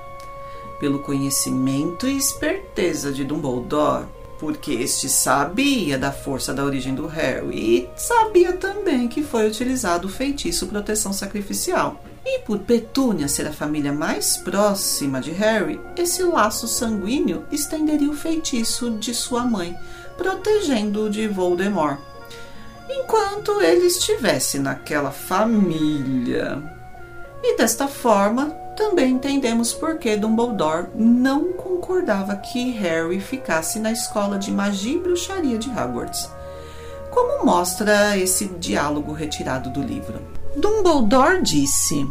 Pelo 0.79 0.99
conhecimento 0.99 2.07
e 2.07 2.17
esperteza 2.17 3.11
de 3.11 3.23
Dumbledore, 3.23 4.07
porque 4.39 4.71
este 4.71 5.07
sabia 5.07 5.99
da 5.99 6.11
força 6.11 6.51
da 6.51 6.65
origem 6.65 6.95
do 6.95 7.05
Harry 7.05 7.53
e 7.53 7.89
sabia 7.95 8.53
também 8.53 9.07
que 9.07 9.21
foi 9.21 9.47
utilizado 9.47 10.07
o 10.07 10.11
feitiço 10.11 10.65
proteção 10.65 11.13
sacrificial. 11.13 12.03
E 12.25 12.39
por 12.39 12.57
Petúnia 12.59 13.27
ser 13.27 13.47
a 13.47 13.53
família 13.53 13.93
mais 13.93 14.37
próxima 14.37 15.21
de 15.21 15.31
Harry, 15.31 15.79
esse 15.95 16.23
laço 16.23 16.67
sanguíneo 16.67 17.45
estenderia 17.51 18.09
o 18.09 18.15
feitiço 18.15 18.91
de 18.91 19.13
sua 19.13 19.43
mãe, 19.43 19.75
protegendo-o 20.17 21.09
de 21.09 21.27
Voldemort. 21.27 21.99
Enquanto 22.99 23.61
ele 23.61 23.85
estivesse 23.85 24.59
naquela 24.59 25.11
família. 25.11 26.61
E 27.41 27.55
desta 27.55 27.87
forma, 27.87 28.49
também 28.75 29.13
entendemos 29.13 29.73
por 29.73 29.97
que 29.97 30.17
Dumbledore 30.17 30.87
não 30.93 31.53
concordava 31.53 32.35
que 32.35 32.71
Harry 32.71 33.19
ficasse 33.19 33.79
na 33.79 33.91
escola 33.91 34.37
de 34.37 34.51
magia 34.51 34.95
e 34.95 34.99
bruxaria 34.99 35.57
de 35.57 35.69
Hogwarts, 35.69 36.29
como 37.09 37.45
mostra 37.45 38.17
esse 38.17 38.45
diálogo 38.45 39.13
retirado 39.13 39.69
do 39.69 39.81
livro. 39.81 40.21
Dumbledore 40.55 41.41
disse: 41.41 42.05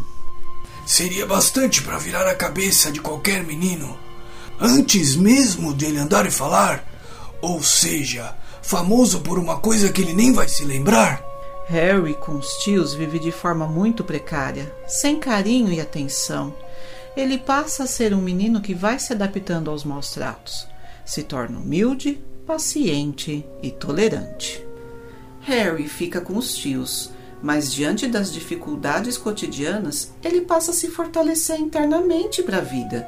Seria 0.87 1.27
bastante 1.27 1.83
para 1.83 1.99
virar 1.99 2.27
a 2.27 2.35
cabeça 2.35 2.91
de 2.91 3.01
qualquer 3.01 3.45
menino, 3.45 3.99
antes 4.59 5.15
mesmo 5.15 5.75
dele 5.75 5.99
andar 5.99 6.27
e 6.27 6.31
falar, 6.31 6.85
ou 7.41 7.63
seja, 7.63 8.35
famoso 8.63 9.21
por 9.21 9.39
uma 9.39 9.59
coisa 9.59 9.93
que 9.93 10.01
ele 10.03 10.15
nem 10.15 10.33
vai 10.33 10.49
se 10.49 10.65
lembrar. 10.65 11.25
Harry, 11.69 12.15
com 12.15 12.33
os 12.33 12.49
tios, 12.59 12.95
vive 12.95 13.19
de 13.19 13.31
forma 13.31 13.67
muito 13.67 14.03
precária, 14.03 14.75
sem 14.89 15.21
carinho 15.21 15.73
e 15.73 15.81
atenção. 15.81 16.53
Ele 17.17 17.39
passa 17.39 17.85
a 17.85 17.87
ser 17.87 18.13
um 18.13 18.21
menino 18.21 18.61
que 18.61 18.75
vai 18.75 18.99
se 18.99 19.13
adaptando 19.13 19.71
aos 19.71 19.85
maus 19.85 20.11
tratos. 20.11 20.67
Se 21.05 21.23
torna 21.23 21.59
humilde, 21.59 22.21
paciente 22.47 23.47
e 23.63 23.71
tolerante. 23.71 24.65
Harry 25.43 25.89
fica 25.89 26.21
com 26.21 26.37
os 26.37 26.55
tios, 26.57 27.11
mas 27.43 27.73
diante 27.73 28.07
das 28.07 28.33
dificuldades 28.33 29.17
cotidianas, 29.17 30.13
ele 30.23 30.43
passa 30.43 30.73
a 30.73 30.75
se 30.75 30.89
fortalecer 30.89 31.59
internamente 31.59 32.43
para 32.43 32.59
a 32.59 32.63
vida. 32.63 33.07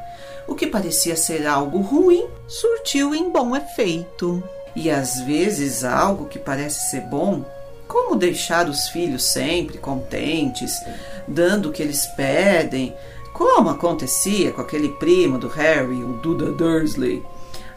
O 0.49 0.55
que 0.55 0.67
parecia 0.67 1.17
ser 1.17 1.47
algo 1.47 1.81
ruim 1.81 2.27
surtiu 2.47 3.15
em 3.15 3.31
bom 3.31 3.55
efeito. 3.55 4.43
E 4.75 4.91
às 4.91 5.21
vezes 5.21 5.85
algo 5.85 6.27
que 6.27 6.39
parece 6.39 6.91
ser 6.91 7.03
bom 7.03 7.45
como 7.87 8.17
deixar 8.17 8.69
os 8.71 8.89
filhos 8.89 9.23
sempre 9.23 9.77
contentes, 9.77 10.81
dando 11.29 11.69
o 11.69 11.73
que 11.73 11.83
eles 11.83 12.07
pedem, 12.07 12.95
como 13.35 13.69
acontecia 13.69 14.51
com 14.51 14.63
aquele 14.63 14.89
primo 14.89 15.39
do 15.39 15.49
Harry, 15.49 16.03
o 16.03 16.15
Duda 16.15 16.53
Dursley, 16.53 17.23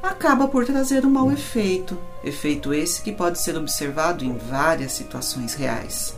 acaba 0.01 0.47
por 0.47 0.65
trazer 0.65 1.05
um 1.05 1.09
mau 1.09 1.31
efeito, 1.31 1.97
efeito 2.23 2.73
esse 2.73 3.01
que 3.01 3.11
pode 3.11 3.41
ser 3.41 3.57
observado 3.57 4.23
em 4.23 4.37
várias 4.37 4.93
situações 4.93 5.53
reais. 5.53 6.15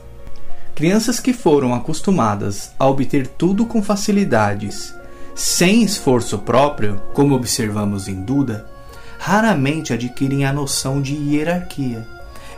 Crianças 0.75 1.19
que 1.19 1.33
foram 1.33 1.73
acostumadas 1.73 2.71
a 2.77 2.85
obter 2.87 3.25
tudo 3.25 3.65
com 3.65 3.81
facilidades, 3.81 4.93
sem 5.33 5.81
esforço 5.81 6.37
próprio, 6.39 7.01
como 7.13 7.33
observamos 7.33 8.07
em 8.07 8.21
Duda, 8.21 8.69
raramente 9.17 9.93
adquirem 9.93 10.45
a 10.45 10.53
noção 10.53 11.01
de 11.01 11.15
hierarquia 11.15 12.07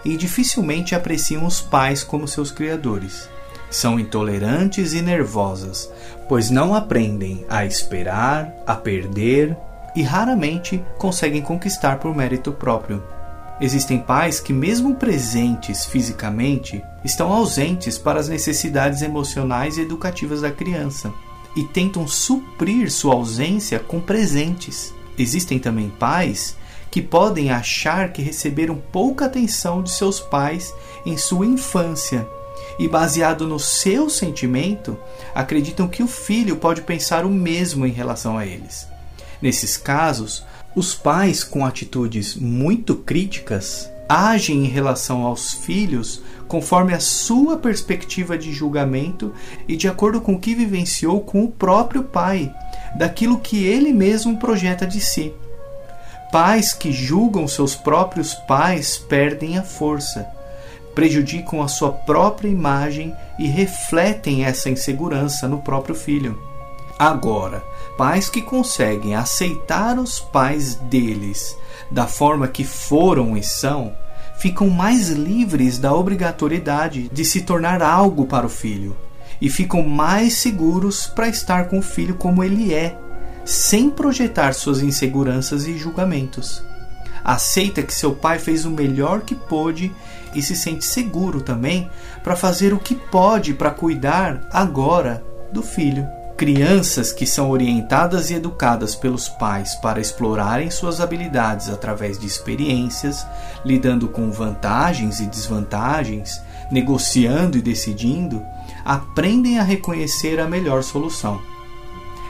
e 0.04 0.16
dificilmente 0.16 0.96
apreciam 0.96 1.46
os 1.46 1.62
pais 1.62 2.04
como 2.04 2.28
seus 2.28 2.52
criadores. 2.52 3.30
São 3.70 4.00
intolerantes 4.00 4.94
e 4.94 5.02
nervosas, 5.02 5.92
pois 6.28 6.50
não 6.50 6.74
aprendem 6.74 7.46
a 7.50 7.66
esperar, 7.66 8.52
a 8.66 8.76
perder 8.76 9.56
e 9.96 10.02
raramente 10.02 10.84
conseguem 10.98 11.42
conquistar 11.42 12.00
por 12.00 12.16
mérito 12.16 12.52
próprio. 12.52 13.04
Existem 13.62 14.00
pais 14.00 14.40
que, 14.40 14.54
mesmo 14.54 14.96
presentes 14.96 15.86
fisicamente, 15.86 16.82
estão 17.04 17.32
ausentes 17.32 17.98
para 17.98 18.20
as 18.20 18.30
necessidades 18.30 19.02
emocionais 19.02 19.78
e 19.78 19.82
educativas 19.82 20.42
da 20.42 20.52
criança 20.52 21.12
e 21.56 21.64
tentam 21.64 22.08
suprir 22.08 22.90
sua 22.90 23.16
ausência 23.16 23.80
com 23.80 24.00
presentes. 24.00 24.94
Existem 25.20 25.60
também 25.60 25.90
pais 25.90 26.56
que 26.90 27.02
podem 27.02 27.52
achar 27.52 28.12
que 28.12 28.22
receberam 28.22 28.82
pouca 28.92 29.26
atenção 29.26 29.84
de 29.84 29.92
seus 29.92 30.20
pais 30.20 30.74
em 31.06 31.18
sua 31.18 31.46
infância 31.46 32.28
e, 32.80 32.88
baseado 32.88 33.46
no 33.46 33.60
seu 33.60 34.10
sentimento, 34.10 34.98
acreditam 35.36 35.88
que 35.88 36.02
o 36.02 36.08
filho 36.08 36.56
pode 36.56 36.82
pensar 36.82 37.26
o 37.26 37.30
mesmo 37.30 37.86
em 37.86 37.92
relação 37.92 38.38
a 38.38 38.46
eles. 38.46 38.88
Nesses 39.42 39.78
casos, 39.78 40.44
os 40.76 40.96
pais 40.96 41.44
com 41.44 41.66
atitudes 41.66 42.36
muito 42.36 42.96
críticas 42.96 43.90
agem 44.08 44.66
em 44.66 44.68
relação 44.68 45.24
aos 45.24 45.54
filhos 45.54 46.22
conforme 46.48 46.96
a 46.96 47.00
sua 47.00 47.58
perspectiva 47.58 48.36
de 48.36 48.52
julgamento 48.52 49.32
e 49.68 49.78
de 49.78 49.88
acordo 49.88 50.20
com 50.20 50.34
o 50.34 50.40
que 50.40 50.56
vivenciou 50.56 51.22
com 51.22 51.44
o 51.44 51.52
próprio 51.52 52.04
pai, 52.04 52.52
daquilo 52.96 53.40
que 53.40 53.66
ele 53.66 53.94
mesmo 53.94 54.38
projeta 54.38 54.86
de 54.86 55.00
si. 55.00 55.34
Pais 56.32 56.74
que 56.74 56.92
julgam 56.92 57.48
seus 57.48 57.76
próprios 57.76 58.34
pais 58.34 58.98
perdem 58.98 59.58
a 59.58 59.64
força, 59.64 60.28
prejudicam 60.94 61.62
a 61.62 61.68
sua 61.68 61.92
própria 61.92 62.48
imagem 62.48 63.16
e 63.40 63.48
refletem 63.48 64.46
essa 64.46 64.70
insegurança 64.70 65.48
no 65.48 65.60
próprio 65.60 65.96
filho. 65.96 66.38
Agora, 66.98 67.64
pais 67.98 68.30
que 68.30 68.42
conseguem 68.42 69.16
aceitar 69.16 69.98
os 69.98 70.20
pais 70.20 70.76
deles 70.76 71.58
da 71.90 72.06
forma 72.06 72.48
que 72.48 72.64
foram 72.64 73.36
e 73.36 73.44
são, 73.44 73.94
ficam 74.38 74.70
mais 74.70 75.10
livres 75.10 75.80
da 75.80 75.94
obrigatoriedade 75.94 77.10
de 77.10 77.26
se 77.26 77.42
tornar 77.42 77.82
algo 77.82 78.26
para 78.26 78.46
o 78.46 78.50
filho 78.50 78.96
e 79.42 79.50
ficam 79.50 79.84
mais 79.84 80.34
seguros 80.34 81.08
para 81.08 81.28
estar 81.28 81.66
com 81.70 81.80
o 81.80 81.84
filho 81.84 82.16
como 82.16 82.44
ele 82.44 82.74
é 82.74 82.98
sem 83.46 83.90
projetar 83.90 84.54
suas 84.54 84.82
inseguranças 84.82 85.66
e 85.66 85.78
julgamentos. 85.78 86.64
Aceita 87.24 87.82
que 87.82 87.94
seu 87.94 88.14
pai 88.14 88.40
fez 88.40 88.64
o 88.64 88.70
melhor 88.70 89.22
que 89.22 89.36
pôde 89.36 89.92
e 90.36 90.42
se 90.42 90.56
sente 90.56 90.86
seguro 90.86 91.42
também 91.42 91.90
para 92.24 92.36
fazer 92.36 92.74
o 92.74 92.80
que 92.80 92.96
pode 92.96 93.54
para 93.54 93.72
cuidar 93.72 94.42
agora 94.52 95.24
do 95.52 95.64
filho. 95.64 96.08
Crianças 96.38 97.12
que 97.12 97.26
são 97.26 97.50
orientadas 97.50 98.30
e 98.30 98.36
educadas 98.36 98.96
pelos 98.96 99.28
pais 99.28 99.76
para 99.76 100.00
explorarem 100.00 100.72
suas 100.72 101.02
habilidades 101.02 101.70
através 101.70 102.18
de 102.18 102.26
experiências, 102.26 103.28
lidando 103.66 104.08
com 104.08 104.32
vantagens 104.32 105.20
e 105.20 105.26
desvantagens, 105.26 106.42
negociando 106.72 107.58
e 107.58 107.62
decidindo, 107.62 108.46
aprendem 108.84 109.60
a 109.60 109.64
reconhecer 109.64 110.40
a 110.40 110.48
melhor 110.48 110.84
solução. 110.84 111.42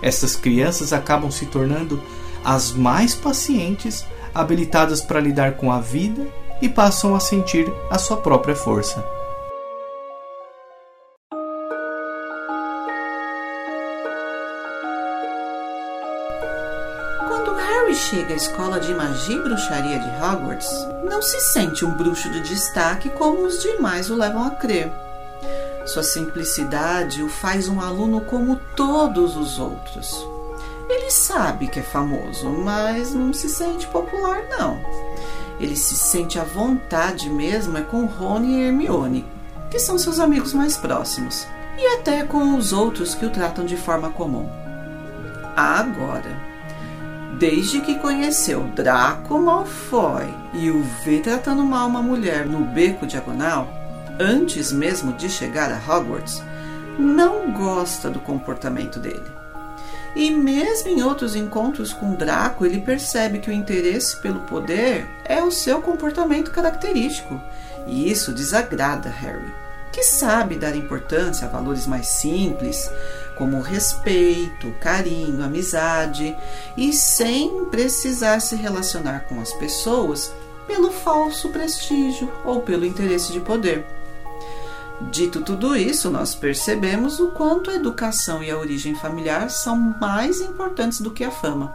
Essas 0.02 0.36
crianças 0.36 0.94
acabam 0.94 1.30
se 1.30 1.46
tornando 1.46 2.02
as 2.44 2.72
mais 2.72 3.14
pacientes, 3.14 4.06
habilitadas 4.34 5.02
para 5.02 5.20
lidar 5.20 5.58
com 5.58 5.72
a 5.72 5.80
vida 5.80 6.28
e 6.62 6.70
passam 6.70 7.16
a 7.16 7.20
sentir 7.20 7.72
a 7.90 7.98
sua 7.98 8.18
própria 8.18 8.56
força. 8.56 9.04
Quando 17.28 17.54
Harry 17.56 17.96
chega 17.96 18.34
à 18.34 18.38
escola 18.38 18.80
de 18.80 18.94
magia 18.94 19.36
e 19.36 19.44
bruxaria 19.44 20.00
de 20.00 20.10
Hogwarts, 20.24 20.70
não 21.10 21.22
se 21.22 21.40
sente 21.40 21.86
um 21.86 21.92
bruxo 21.92 22.30
de 22.30 22.42
destaque 22.42 23.10
como 23.10 23.46
os 23.46 23.62
demais 23.62 24.10
o 24.10 24.16
levam 24.16 24.46
a 24.46 24.52
crer. 24.52 24.92
Sua 25.90 26.04
simplicidade 26.04 27.24
o 27.24 27.28
faz 27.28 27.68
um 27.68 27.82
aluno 27.82 28.22
como 28.22 28.58
todos 28.76 29.36
os 29.36 29.58
outros. 29.58 30.24
Ele 30.88 31.10
sabe 31.10 31.68
que 31.68 31.80
é 31.80 31.84
famoso, 31.84 32.48
mas 32.48 33.12
não 33.16 33.34
se 33.34 33.50
sente 33.50 33.88
popular, 33.88 34.44
não. 34.52 34.80
Ele 35.60 35.76
se 35.76 35.96
sente 35.96 36.38
à 36.38 36.44
vontade 36.44 37.28
mesmo 37.28 37.76
é 37.76 37.82
com 37.82 38.06
Rony 38.06 38.60
e 38.60 38.62
Hermione, 38.68 39.26
que 39.72 39.80
são 39.80 39.98
seus 39.98 40.20
amigos 40.20 40.54
mais 40.54 40.78
próximos, 40.78 41.48
e 41.76 41.84
até 41.98 42.24
com 42.24 42.56
os 42.56 42.72
outros 42.72 43.16
que 43.16 43.26
o 43.26 43.32
tratam 43.32 43.66
de 43.66 43.76
forma 43.76 44.12
comum. 44.12 44.48
Agora, 45.56 46.38
desde 47.40 47.82
que 47.82 47.96
conheceu 47.96 48.62
Draco 48.76 49.40
Malfoy 49.40 50.32
e 50.54 50.70
o 50.70 50.84
vê 51.04 51.18
tratando 51.18 51.64
mal 51.64 51.88
uma 51.88 52.04
mulher 52.04 52.46
no 52.46 52.60
beco 52.60 53.08
diagonal, 53.08 53.79
antes 54.20 54.72
mesmo 54.72 55.14
de 55.14 55.30
chegar 55.30 55.72
a 55.72 55.78
Hogwarts, 55.78 56.44
não 56.98 57.52
gosta 57.54 58.10
do 58.10 58.20
comportamento 58.20 59.00
dele. 59.00 59.40
E 60.16 60.32
mesmo 60.32 60.90
em 60.90 61.02
outros 61.04 61.36
encontros 61.36 61.94
com 61.94 62.16
Draco, 62.16 62.66
ele 62.66 62.82
percebe 62.82 63.40
que 63.40 63.50
o 63.50 63.54
interesse 63.54 64.18
pelo 64.18 64.42
poder 64.42 65.08
é 65.24 65.42
o 65.42 65.52
seu 65.52 65.82
comportamento 65.82 66.52
característico, 66.52 67.40
e 67.88 68.12
isso 68.12 68.34
desagrada 68.34 69.10
Harry, 69.10 69.54
que 69.94 70.04
sabe 70.04 70.56
dar 70.56 70.76
importância 70.76 71.48
a 71.48 71.50
valores 71.50 71.88
mais 71.88 72.08
simples, 72.08 72.92
como 73.38 73.62
respeito, 73.62 74.72
carinho, 74.82 75.44
amizade, 75.44 76.36
e 76.76 76.92
sem 76.92 77.66
precisar 77.66 78.42
se 78.42 78.56
relacionar 78.56 79.26
com 79.30 79.40
as 79.40 79.54
pessoas 79.54 80.34
pelo 80.68 80.92
falso 80.92 81.50
prestígio 81.50 82.32
ou 82.44 82.62
pelo 82.62 82.86
interesse 82.86 83.32
de 83.32 83.40
poder. 83.40 83.86
Dito 85.02 85.42
tudo 85.42 85.76
isso, 85.76 86.10
nós 86.10 86.36
percebemos 86.36 87.20
o 87.20 87.28
quanto 87.30 87.72
a 87.72 87.76
educação 87.76 88.44
e 88.44 88.52
a 88.52 88.58
origem 88.58 88.94
familiar 88.96 89.50
são 89.50 89.76
mais 90.00 90.42
importantes 90.42 91.00
do 91.00 91.12
que 91.12 91.24
a 91.24 91.32
fama. 91.32 91.74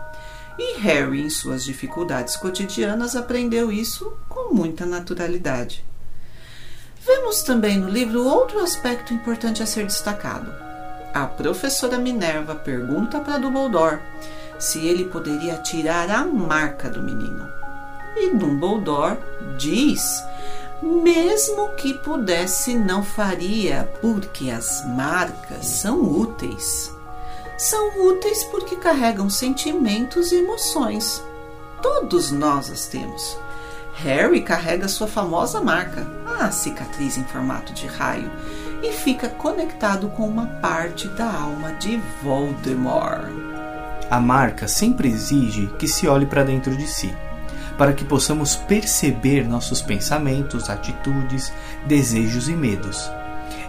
E 0.59 0.79
Harry, 0.79 1.23
em 1.23 1.31
suas 1.31 1.65
dificuldades 1.65 2.37
cotidianas, 2.37 3.17
aprendeu 3.17 3.73
isso 3.73 4.13
com 4.29 4.55
muita 4.55 4.85
naturalidade. 4.85 5.85
Vemos 7.05 7.43
também 7.43 7.79
no 7.79 7.89
livro 7.89 8.25
outro 8.25 8.61
aspecto 8.61 9.13
importante 9.13 9.63
a 9.63 9.67
ser 9.67 9.85
destacado. 9.85 10.53
A 11.13 11.27
professora 11.27 11.99
Minerva 11.99 12.55
pergunta 12.55 13.21
para 13.21 13.39
Dumbledore 13.39 14.01
se 14.59 14.87
ele 14.87 15.07
poderia 15.07 15.57
tirar 15.57 16.11
a 16.11 16.25
marca 16.25 16.89
do 16.89 17.03
menino. 17.03 17.49
E 18.17 18.31
Dumbledore 18.35 19.19
diz, 19.59 20.23
mesmo 20.83 21.71
que 21.77 21.95
pudesse, 21.95 22.75
não 22.75 23.03
faria, 23.03 23.91
porque 24.01 24.51
as 24.51 24.85
marcas 24.87 25.67
são 25.67 26.03
úteis. 26.03 26.93
São 27.57 28.07
úteis 28.07 28.45
porque 28.45 28.77
carregam 28.77 29.31
sentimentos 29.31 30.33
e 30.33 30.37
emoções. 30.37 31.23
Todos 31.81 32.31
nós 32.31 32.71
as 32.71 32.87
temos. 32.87 33.39
Harry 33.95 34.43
carrega 34.43 34.89
sua 34.89 35.07
famosa 35.07 35.61
marca, 35.61 36.07
a 36.41 36.51
cicatriz 36.51 37.17
em 37.17 37.25
formato 37.25 37.73
de 37.73 37.87
raio, 37.87 38.31
e 38.83 38.91
fica 38.91 39.29
conectado 39.29 40.09
com 40.09 40.27
uma 40.27 40.47
parte 40.61 41.07
da 41.09 41.33
alma 41.33 41.73
de 41.75 42.01
Voldemort. 42.23 43.31
A 44.11 44.21
marca 44.21 44.69
sempre 44.69 45.09
exige 45.09 45.69
que 45.79 45.87
se 45.87 46.09
olhe 46.09 46.27
para 46.27 46.45
dentro 46.45 46.77
de 46.77 46.87
si, 46.87 47.15
para 47.77 47.93
que 47.93 48.05
possamos 48.05 48.57
perceber 48.57 49.47
nossos 49.47 49.83
pensamentos, 49.83 50.71
atitudes, 50.71 51.53
desejos 51.87 52.49
e 52.49 52.53
medos. 52.53 53.11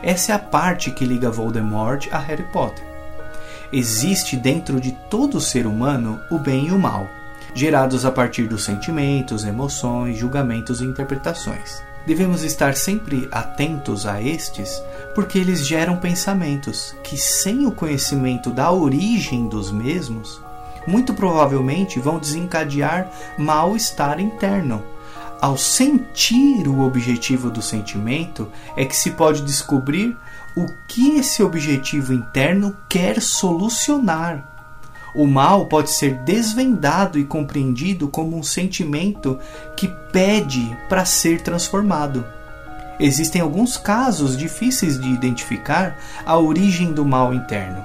Essa 0.04 0.34
é 0.34 0.36
a 0.36 0.40
parte 0.40 0.92
que 0.92 1.06
liga 1.06 1.32
Voldemort 1.32 2.08
a 2.12 2.20
Harry 2.20 2.46
Potter. 2.52 2.86
Existe 3.72 4.36
dentro 4.36 4.80
de 4.80 4.92
todo 5.10 5.42
ser 5.42 5.66
humano 5.66 6.20
o 6.30 6.38
bem 6.38 6.68
e 6.68 6.72
o 6.72 6.80
mal, 6.80 7.08
gerados 7.54 8.06
a 8.06 8.12
partir 8.12 8.48
dos 8.48 8.64
sentimentos, 8.64 9.44
emoções, 9.44 10.18
julgamentos 10.18 10.82
e 10.82 10.86
interpretações. 10.86 11.82
Devemos 12.06 12.44
estar 12.44 12.76
sempre 12.76 13.28
atentos 13.32 14.06
a 14.06 14.22
estes, 14.22 14.82
porque 15.16 15.40
eles 15.40 15.66
geram 15.66 15.98
pensamentos 15.98 16.96
que, 17.04 17.18
sem 17.18 17.66
o 17.66 17.72
conhecimento 17.72 18.52
da 18.52 18.72
origem 18.72 19.48
dos 19.48 19.72
mesmos, 19.72 20.40
muito 20.88 21.14
provavelmente 21.14 22.00
vão 22.00 22.20
desencadear 22.20 23.10
mal-estar 23.38 24.20
interno. 24.20 24.84
Ao 25.42 25.58
sentir 25.58 26.68
o 26.68 26.82
objetivo 26.82 27.50
do 27.50 27.62
sentimento, 27.62 28.52
é 28.76 28.86
que 28.86 28.96
se 28.96 29.12
pode 29.12 29.42
descobrir 29.44 30.18
o 30.56 30.66
que 30.88 31.18
esse 31.18 31.44
objetivo 31.44 32.14
interno 32.14 32.76
quer 32.88 33.22
solucionar. 33.22 34.54
O 35.14 35.26
mal 35.26 35.68
pode 35.68 35.92
ser 35.92 36.16
desvendado 36.24 37.18
e 37.18 37.24
compreendido 37.24 38.08
como 38.08 38.38
um 38.38 38.44
sentimento 38.44 39.40
que 39.76 39.88
pede 40.12 40.76
para 40.90 41.06
ser 41.06 41.42
transformado. 41.42 42.26
Existem 43.00 43.42
alguns 43.42 43.78
casos 43.78 44.38
difíceis 44.38 45.00
de 45.00 45.10
identificar 45.10 45.98
a 46.26 46.38
origem 46.38 46.94
do 46.94 47.06
mal 47.06 47.34
interno, 47.34 47.84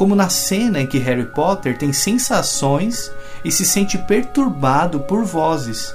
como 0.00 0.16
na 0.16 0.30
cena 0.30 0.80
em 0.80 0.86
que 0.86 0.96
Harry 0.96 1.26
Potter 1.26 1.76
tem 1.76 1.92
sensações 1.92 3.12
e 3.44 3.52
se 3.52 3.66
sente 3.66 3.98
perturbado 3.98 5.00
por 5.00 5.26
vozes, 5.26 5.94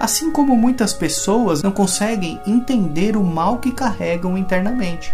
assim 0.00 0.32
como 0.32 0.56
muitas 0.56 0.94
pessoas 0.94 1.62
não 1.62 1.70
conseguem 1.70 2.40
entender 2.46 3.14
o 3.14 3.22
mal 3.22 3.58
que 3.58 3.70
carregam 3.70 4.38
internamente 4.38 5.12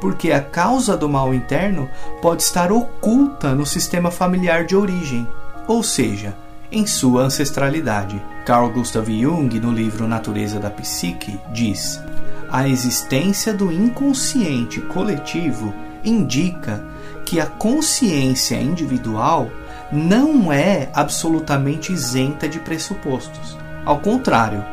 porque 0.00 0.32
a 0.32 0.40
causa 0.40 0.96
do 0.96 1.08
mal 1.08 1.32
interno 1.32 1.88
pode 2.20 2.42
estar 2.42 2.72
oculta 2.72 3.54
no 3.54 3.66
sistema 3.66 4.10
familiar 4.10 4.64
de 4.64 4.74
origem, 4.74 5.28
ou 5.68 5.82
seja, 5.82 6.34
em 6.72 6.86
sua 6.86 7.22
ancestralidade. 7.24 8.20
Carl 8.46 8.70
Gustav 8.70 9.06
Jung, 9.08 9.60
no 9.60 9.70
livro 9.70 10.08
Natureza 10.08 10.58
da 10.58 10.70
Psique, 10.70 11.38
diz: 11.52 12.02
a 12.50 12.66
existência 12.66 13.52
do 13.52 13.70
inconsciente 13.70 14.80
coletivo 14.80 15.72
indica 16.02 16.82
que 17.30 17.38
a 17.38 17.46
consciência 17.46 18.56
individual 18.56 19.48
não 19.92 20.52
é 20.52 20.90
absolutamente 20.92 21.92
isenta 21.92 22.48
de 22.48 22.58
pressupostos. 22.58 23.56
Ao 23.84 24.00
contrário, 24.00 24.64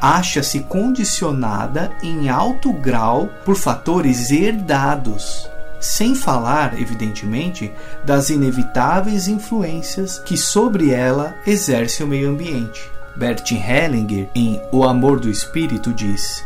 acha-se 0.00 0.60
condicionada 0.60 1.92
em 2.02 2.30
alto 2.30 2.72
grau 2.72 3.28
por 3.44 3.56
fatores 3.56 4.30
herdados, 4.30 5.46
sem 5.78 6.14
falar, 6.14 6.80
evidentemente, 6.80 7.70
das 8.06 8.30
inevitáveis 8.30 9.28
influências 9.28 10.18
que 10.18 10.38
sobre 10.38 10.90
ela 10.90 11.34
exerce 11.46 12.02
o 12.02 12.06
meio 12.06 12.30
ambiente. 12.30 12.90
Bert 13.16 13.52
Hellinger, 13.52 14.30
em 14.34 14.62
O 14.72 14.82
Amor 14.82 15.20
do 15.20 15.28
Espírito, 15.28 15.92
diz: 15.92 16.42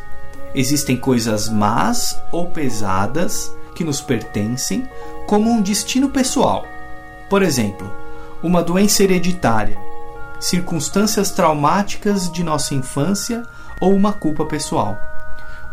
Existem 0.57 0.96
coisas 0.96 1.48
más 1.48 2.20
ou 2.33 2.46
pesadas 2.46 3.48
que 3.75 3.85
nos 3.85 4.01
pertencem, 4.01 4.88
como 5.33 5.51
um 5.51 5.62
destino 5.62 6.11
pessoal. 6.11 6.66
Por 7.31 7.42
exemplo, 7.42 7.90
uma 8.42 8.62
doença 8.62 9.03
hereditária 9.03 9.79
circunstâncias 10.38 11.31
traumáticas 11.31 12.31
de 12.31 12.45
nossa 12.45 12.75
infância 12.75 13.42
ou 13.81 13.95
uma 13.95 14.12
culpa 14.12 14.45
pessoal. 14.45 14.95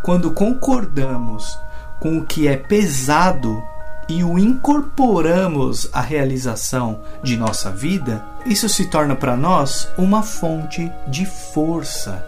Quando 0.02 0.32
concordamos 0.32 1.60
com 2.00 2.20
o 2.20 2.26
que 2.26 2.48
é 2.48 2.56
pesado 2.56 3.62
e 4.08 4.24
o 4.24 4.40
incorporamos 4.40 5.90
à 5.92 6.00
realização 6.00 7.02
de 7.22 7.36
nossa 7.36 7.70
vida, 7.70 8.24
isso 8.46 8.70
se 8.70 8.90
torna 8.90 9.14
para 9.14 9.36
nós 9.36 9.90
uma 9.98 10.24
fonte 10.24 10.90
de 11.06 11.26
força. 11.26 12.26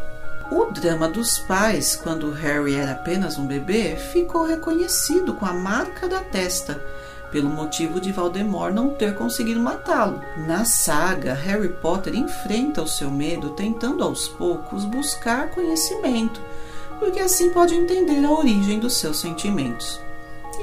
O 0.52 0.66
drama 0.66 1.08
dos 1.08 1.40
pais, 1.40 1.96
quando 1.96 2.30
Harry 2.32 2.76
era 2.76 2.92
apenas 2.92 3.38
um 3.38 3.48
bebê, 3.48 3.96
ficou 3.96 4.46
reconhecido 4.46 5.34
com 5.36 5.46
a 5.46 5.54
marca 5.54 6.10
da 6.10 6.20
testa 6.20 6.78
pelo 7.32 7.50
motivo 7.50 8.00
de 8.00 8.12
Voldemort 8.12 8.74
não 8.74 8.90
ter 8.90 9.16
conseguido 9.16 9.60
matá-lo. 9.60 10.22
Na 10.46 10.66
saga, 10.66 11.34
Harry 11.34 11.70
Potter 11.70 12.14
enfrenta 12.16 12.82
o 12.82 12.88
seu 12.88 13.10
medo 13.10 13.52
tentando 13.52 14.04
aos 14.04 14.28
poucos 14.28 14.86
buscar 14.86 15.50
conhecimento, 15.52 16.42
porque 17.00 17.20
assim 17.20 17.52
pode 17.52 17.74
entender 17.74 18.24
a 18.26 18.32
origem 18.32 18.80
dos 18.80 18.94
seus 18.94 19.20
sentimentos. 19.20 20.00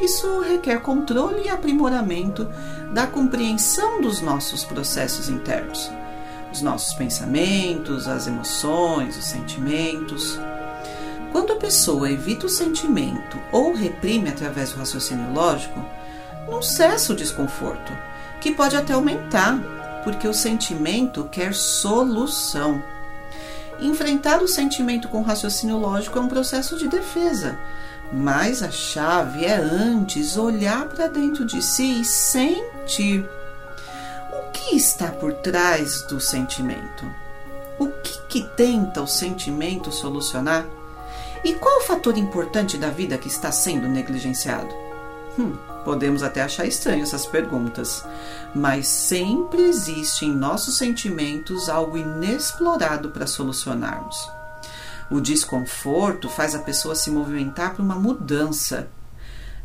Isso 0.03 0.41
requer 0.41 0.81
controle 0.81 1.47
e 1.47 1.49
aprimoramento 1.49 2.49
da 2.93 3.07
compreensão 3.07 4.01
dos 4.01 4.21
nossos 4.21 4.65
processos 4.65 5.29
internos, 5.29 5.91
os 6.53 6.63
nossos 6.63 6.95
pensamentos, 6.95 8.07
as 8.07 8.27
emoções, 8.27 9.17
os 9.17 9.25
sentimentos. 9.25 10.39
Quando 11.33 11.53
a 11.53 11.57
pessoa 11.57 12.11
evita 12.11 12.47
o 12.47 12.51
sentimento 12.51 13.39
ou 13.53 13.75
reprime 13.75 14.29
através 14.29 14.73
do 14.73 14.79
raciocínio 14.79 15.33
lógico, 15.33 15.85
não 16.51 16.63
cessa 16.63 17.13
o 17.13 17.17
desconforto, 17.17 17.93
que 18.41 18.53
pode 18.53 18.77
até 18.77 18.93
aumentar, 18.93 19.59
porque 20.05 20.27
o 20.27 20.35
sentimento 20.35 21.29
quer 21.31 21.55
solução. 21.55 22.83
Enfrentar 23.81 24.43
o 24.43 24.49
sentimento 24.49 25.09
com 25.09 25.23
raciocínio 25.23 25.79
lógico 25.79 26.19
é 26.19 26.23
um 26.23 26.29
processo 26.29 26.77
de 26.77 26.89
defesa, 26.89 27.57
mas 28.13 28.63
a 28.63 28.71
chave 28.71 29.45
é 29.45 29.57
antes 29.57 30.37
olhar 30.37 30.89
para 30.89 31.07
dentro 31.07 31.45
de 31.45 31.63
si 31.63 32.01
e 32.01 32.05
sentir. 32.05 33.29
O 34.33 34.51
que 34.51 34.77
está 34.77 35.09
por 35.09 35.33
trás 35.35 36.03
do 36.03 36.21
sentimento? 36.21 37.07
O 37.79 37.87
que, 37.89 38.19
que 38.29 38.49
tenta 38.57 39.01
o 39.01 39.07
sentimento 39.07 39.93
solucionar? 39.93 40.67
E 41.45 41.55
qual 41.55 41.79
o 41.79 41.85
fator 41.85 42.19
importante 42.19 42.77
da 42.77 42.91
vida 42.91 43.17
que 43.17 43.29
está 43.29 43.53
sendo 43.53 43.87
negligenciado? 43.87 44.88
Hum, 45.39 45.57
Podemos 45.89 46.23
até 46.23 46.43
achar 46.43 46.67
estranho 46.67 47.03
essas 47.03 47.25
perguntas, 47.25 48.05
mas 48.55 48.87
sempre 48.87 49.63
existe 49.63 50.27
em 50.27 50.35
nossos 50.35 50.77
sentimentos 50.77 51.71
algo 51.71 51.97
inexplorado 51.97 53.09
para 53.09 53.27
solucionarmos. 53.27 54.31
O 55.11 55.19
desconforto 55.19 56.29
faz 56.29 56.55
a 56.55 56.59
pessoa 56.59 56.95
se 56.95 57.11
movimentar 57.11 57.73
para 57.73 57.83
uma 57.83 57.95
mudança. 57.95 58.89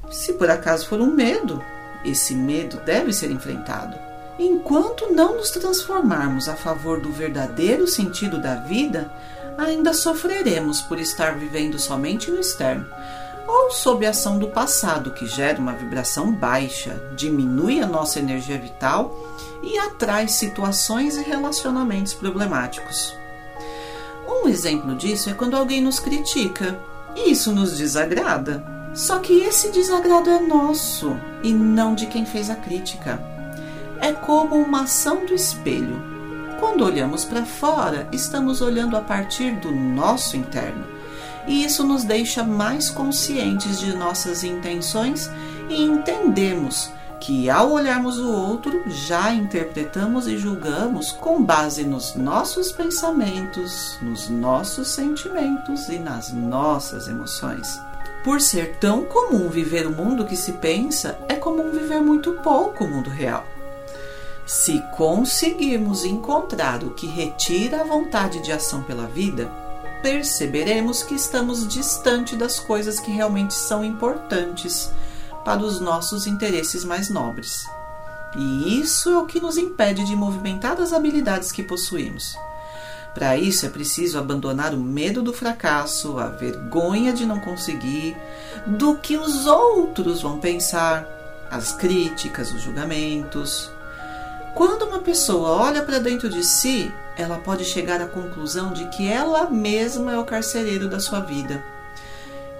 Se 0.09 0.31
por 0.33 0.49
acaso 0.49 0.88
for 0.88 1.01
um 1.01 1.12
medo, 1.12 1.62
esse 2.05 2.33
medo 2.33 2.77
deve 2.86 3.12
ser 3.12 3.29
enfrentado. 3.29 3.97
Enquanto 4.39 5.12
não 5.13 5.36
nos 5.36 5.51
transformarmos 5.51 6.47
a 6.47 6.55
favor 6.55 7.01
do 7.01 7.12
verdadeiro 7.12 7.86
sentido 7.86 8.41
da 8.41 8.55
vida, 8.55 9.12
ainda 9.57 9.93
sofreremos 9.93 10.81
por 10.81 10.99
estar 10.99 11.38
vivendo 11.38 11.77
somente 11.77 12.31
no 12.31 12.39
externo, 12.39 12.86
ou 13.53 13.69
sob 13.69 14.03
a 14.03 14.09
ação 14.09 14.39
do 14.39 14.47
passado, 14.47 15.11
que 15.11 15.27
gera 15.27 15.59
uma 15.59 15.73
vibração 15.73 16.31
baixa, 16.31 16.99
diminui 17.15 17.81
a 17.81 17.85
nossa 17.85 18.17
energia 18.17 18.57
vital 18.57 19.15
e 19.61 19.77
atrai 19.77 20.27
situações 20.27 21.15
e 21.17 21.21
relacionamentos 21.21 22.15
problemáticos. 22.15 23.15
Um 24.27 24.49
exemplo 24.49 24.95
disso 24.95 25.29
é 25.29 25.33
quando 25.33 25.55
alguém 25.55 25.81
nos 25.81 25.99
critica 25.99 26.79
e 27.15 27.31
isso 27.31 27.51
nos 27.51 27.77
desagrada. 27.77 28.65
Só 28.95 29.19
que 29.19 29.41
esse 29.41 29.71
desagrado 29.71 30.31
é 30.31 30.39
nosso 30.39 31.15
e 31.43 31.53
não 31.53 31.93
de 31.93 32.07
quem 32.07 32.25
fez 32.25 32.49
a 32.49 32.55
crítica. 32.55 33.21
É 34.01 34.11
como 34.13 34.55
uma 34.55 34.81
ação 34.81 35.27
do 35.27 35.33
espelho. 35.33 36.01
Quando 36.59 36.83
olhamos 36.83 37.23
para 37.23 37.45
fora, 37.45 38.07
estamos 38.11 38.61
olhando 38.61 38.97
a 38.97 39.01
partir 39.01 39.51
do 39.57 39.71
nosso 39.71 40.35
interno. 40.35 41.02
E 41.47 41.63
isso 41.63 41.84
nos 41.84 42.03
deixa 42.03 42.43
mais 42.43 42.89
conscientes 42.89 43.79
de 43.79 43.95
nossas 43.95 44.43
intenções 44.43 45.29
e 45.69 45.82
entendemos 45.82 46.89
que 47.23 47.49
ao 47.49 47.71
olharmos 47.71 48.19
o 48.19 48.29
outro, 48.29 48.84
já 49.08 49.34
interpretamos 49.34 50.27
e 50.27 50.38
julgamos 50.38 51.13
com 51.13 51.41
base 51.41 51.86
nos 51.86 52.15
nossos 52.15 52.69
pensamentos, 52.69 53.97
nos 54.01 54.27
nossos 54.29 54.89
sentimentos 54.89 55.88
e 55.88 55.97
nas 55.97 56.34
nossas 56.34 57.08
emoções. 57.08 57.79
Por 58.25 58.41
ser 58.41 58.77
tão 58.77 59.06
comum 59.06 59.47
viver 59.47 59.88
o 59.88 59.91
mundo 59.91 60.25
que 60.25 60.36
se 60.36 60.51
pensa, 60.53 61.17
é 61.29 61.36
comum 61.36 61.71
viver 61.71 62.01
muito 62.01 62.34
pouco 62.43 62.84
o 62.84 62.89
mundo 62.89 63.10
real. 63.10 63.45
Se 64.45 64.84
conseguirmos 64.97 66.03
encontrar 66.03 66.84
o 66.84 66.91
que 66.91 67.08
retira 67.08 67.82
a 67.82 67.86
vontade 67.86 68.43
de 68.43 68.51
ação 68.51 68.84
pela 68.84 69.08
vida, 69.08 69.49
perceberemos 70.03 71.01
que 71.01 71.15
estamos 71.15 71.65
distante 71.65 72.35
das 72.35 72.59
coisas 72.59 72.99
que 72.99 73.09
realmente 73.09 73.53
são 73.53 73.83
importantes 73.83 74.91
para 75.45 75.61
os 75.61 75.79
nossos 75.79 76.27
interesses 76.27 76.83
mais 76.83 77.09
nobres. 77.09 77.65
E 78.35 78.79
isso 78.79 79.09
é 79.09 79.17
o 79.17 79.25
que 79.25 79.39
nos 79.39 79.57
impede 79.57 80.03
de 80.03 80.15
movimentar 80.15 80.79
as 80.81 80.91
habilidades 80.91 81.51
que 81.51 81.63
possuímos. 81.63 82.35
Para 83.13 83.37
isso 83.37 83.65
é 83.65 83.69
preciso 83.69 84.17
abandonar 84.17 84.73
o 84.73 84.79
medo 84.79 85.21
do 85.21 85.31
fracasso, 85.31 86.17
a 86.17 86.27
vergonha 86.27 87.13
de 87.13 87.25
não 87.25 87.39
conseguir, 87.39 88.17
do 88.65 88.97
que 88.97 89.17
os 89.17 89.45
outros 89.45 90.21
vão 90.21 90.39
pensar, 90.39 91.07
as 91.49 91.71
críticas, 91.71 92.51
os 92.51 92.61
julgamentos. 92.61 93.71
Quando 94.55 94.83
uma 94.83 94.99
pessoa 94.99 95.49
olha 95.49 95.81
para 95.81 95.97
dentro 95.97 96.29
de 96.29 96.43
si, 96.43 96.93
ela 97.17 97.39
pode 97.39 97.65
chegar 97.65 97.99
à 98.01 98.05
conclusão 98.05 98.71
de 98.71 98.85
que 98.89 99.07
ela 99.07 99.49
mesma 99.49 100.13
é 100.13 100.17
o 100.17 100.25
carcereiro 100.25 100.87
da 100.87 100.99
sua 100.99 101.19
vida. 101.21 101.63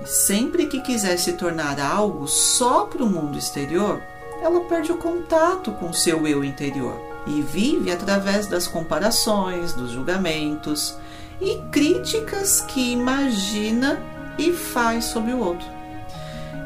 Sempre 0.03 0.65
que 0.65 0.82
quiser 0.82 1.17
se 1.17 1.34
tornar 1.34 1.79
algo 1.79 2.27
só 2.27 2.86
para 2.86 3.03
o 3.03 3.10
mundo 3.10 3.38
exterior, 3.38 4.01
ela 4.41 4.62
perde 4.62 4.91
o 4.91 4.97
contato 4.97 5.71
com 5.73 5.89
o 5.89 5.93
seu 5.93 6.27
eu 6.27 6.43
interior 6.43 6.99
e 7.27 7.41
vive 7.43 7.91
através 7.91 8.47
das 8.47 8.67
comparações, 8.67 9.73
dos 9.73 9.91
julgamentos 9.91 10.97
e 11.39 11.62
críticas 11.71 12.62
que 12.62 12.91
imagina 12.91 14.01
e 14.38 14.51
faz 14.51 15.06
sobre 15.06 15.32
o 15.32 15.39
outro. 15.39 15.67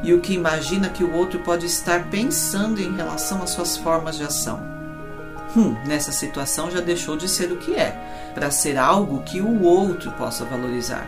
E 0.02 0.14
o 0.14 0.20
que 0.20 0.32
imagina 0.32 0.88
que 0.88 1.04
o 1.04 1.14
outro 1.14 1.40
pode 1.40 1.66
estar 1.66 2.08
pensando 2.08 2.80
em 2.80 2.96
relação 2.96 3.42
às 3.42 3.50
suas 3.50 3.76
formas 3.76 4.16
de 4.16 4.24
ação. 4.24 4.77
Hum, 5.56 5.74
nessa 5.86 6.12
situação 6.12 6.70
já 6.70 6.80
deixou 6.80 7.16
de 7.16 7.28
ser 7.28 7.50
o 7.50 7.56
que 7.56 7.74
é, 7.74 8.30
para 8.34 8.50
ser 8.50 8.76
algo 8.76 9.22
que 9.22 9.40
o 9.40 9.62
outro 9.62 10.12
possa 10.12 10.44
valorizar. 10.44 11.06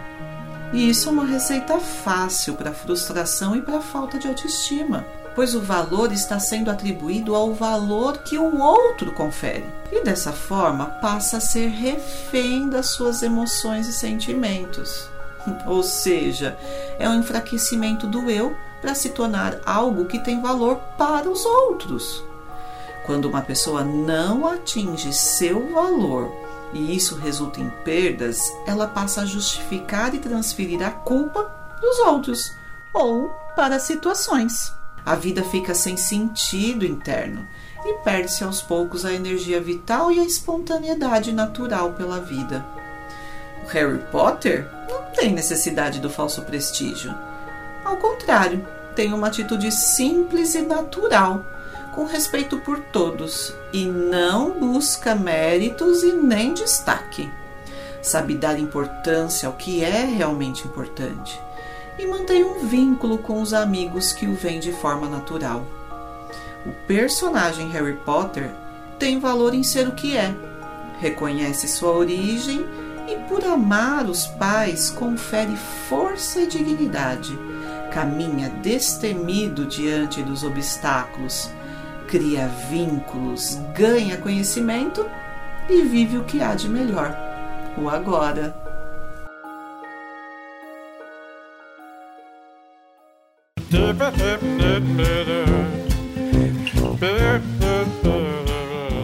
E 0.72 0.88
isso 0.88 1.08
é 1.08 1.12
uma 1.12 1.26
receita 1.26 1.78
fácil 1.78 2.54
para 2.54 2.72
frustração 2.72 3.56
e 3.56 3.60
para 3.60 3.80
falta 3.80 4.18
de 4.18 4.28
autoestima 4.28 5.04
pois 5.34 5.54
o 5.54 5.60
valor 5.60 6.12
está 6.12 6.38
sendo 6.38 6.70
atribuído 6.70 7.34
ao 7.34 7.54
valor 7.54 8.18
que 8.18 8.38
o 8.38 8.58
outro 8.58 9.12
confere. 9.12 9.64
E 9.90 10.02
dessa 10.02 10.32
forma 10.32 10.86
passa 10.86 11.38
a 11.38 11.40
ser 11.40 11.68
refém 11.68 12.68
das 12.68 12.90
suas 12.90 13.22
emoções 13.22 13.88
e 13.88 13.92
sentimentos. 13.92 15.08
Ou 15.66 15.82
seja, 15.82 16.56
é 16.98 17.08
um 17.08 17.18
enfraquecimento 17.18 18.06
do 18.06 18.30
eu 18.30 18.56
para 18.80 18.94
se 18.94 19.10
tornar 19.10 19.58
algo 19.64 20.06
que 20.06 20.18
tem 20.18 20.40
valor 20.40 20.76
para 20.96 21.28
os 21.28 21.44
outros. 21.44 22.24
Quando 23.04 23.26
uma 23.26 23.42
pessoa 23.42 23.82
não 23.82 24.46
atinge 24.46 25.12
seu 25.12 25.72
valor 25.72 26.32
e 26.72 26.94
isso 26.94 27.16
resulta 27.16 27.60
em 27.60 27.68
perdas, 27.84 28.40
ela 28.66 28.86
passa 28.86 29.22
a 29.22 29.26
justificar 29.26 30.14
e 30.14 30.18
transferir 30.18 30.82
a 30.82 30.90
culpa 30.90 31.50
dos 31.80 31.98
outros 32.00 32.52
ou 32.92 33.28
para 33.56 33.78
situações 33.78 34.72
a 35.04 35.14
vida 35.14 35.42
fica 35.42 35.74
sem 35.74 35.96
sentido 35.96 36.84
interno 36.84 37.46
e 37.84 37.94
perde-se 38.04 38.44
aos 38.44 38.60
poucos 38.60 39.04
a 39.04 39.12
energia 39.12 39.60
vital 39.60 40.12
e 40.12 40.20
a 40.20 40.24
espontaneidade 40.24 41.32
natural 41.32 41.92
pela 41.92 42.20
vida. 42.20 42.64
O 43.64 43.68
Harry 43.68 43.98
Potter 44.10 44.68
não 44.88 45.02
tem 45.12 45.32
necessidade 45.32 46.00
do 46.00 46.10
falso 46.10 46.42
prestígio. 46.42 47.14
Ao 47.84 47.96
contrário, 47.96 48.66
tem 48.94 49.12
uma 49.12 49.28
atitude 49.28 49.72
simples 49.72 50.54
e 50.54 50.62
natural, 50.62 51.44
com 51.94 52.04
respeito 52.04 52.58
por 52.58 52.78
todos, 52.78 53.54
e 53.72 53.84
não 53.84 54.58
busca 54.58 55.14
méritos 55.14 56.02
e 56.02 56.12
nem 56.12 56.54
destaque. 56.54 57.30
Sabe 58.02 58.34
dar 58.34 58.58
importância 58.58 59.46
ao 59.46 59.54
que 59.54 59.84
é 59.84 60.04
realmente 60.04 60.66
importante 60.66 61.40
e 62.00 62.06
mantém 62.06 62.42
um 62.42 62.66
vínculo 62.66 63.18
com 63.18 63.42
os 63.42 63.52
amigos 63.52 64.12
que 64.12 64.26
o 64.26 64.34
veem 64.34 64.58
de 64.58 64.72
forma 64.72 65.08
natural. 65.08 65.64
O 66.64 66.72
personagem 66.86 67.68
Harry 67.70 67.96
Potter 68.04 68.50
tem 68.98 69.18
valor 69.18 69.54
em 69.54 69.62
ser 69.62 69.86
o 69.86 69.92
que 69.92 70.16
é, 70.16 70.34
reconhece 70.98 71.68
sua 71.68 71.92
origem 71.92 72.64
e, 73.06 73.16
por 73.28 73.44
amar 73.44 74.06
os 74.06 74.26
pais, 74.26 74.90
confere 74.90 75.56
força 75.88 76.40
e 76.40 76.46
dignidade, 76.46 77.38
caminha 77.92 78.48
destemido 78.62 79.66
diante 79.66 80.22
dos 80.22 80.42
obstáculos, 80.42 81.50
cria 82.10 82.48
vínculos, 82.68 83.56
ganha 83.72 84.16
conhecimento 84.16 85.06
e 85.68 85.82
vive 85.82 86.18
o 86.18 86.24
que 86.24 86.42
há 86.42 86.56
de 86.56 86.68
melhor, 86.68 87.16
o 87.78 87.88
agora. 87.88 88.52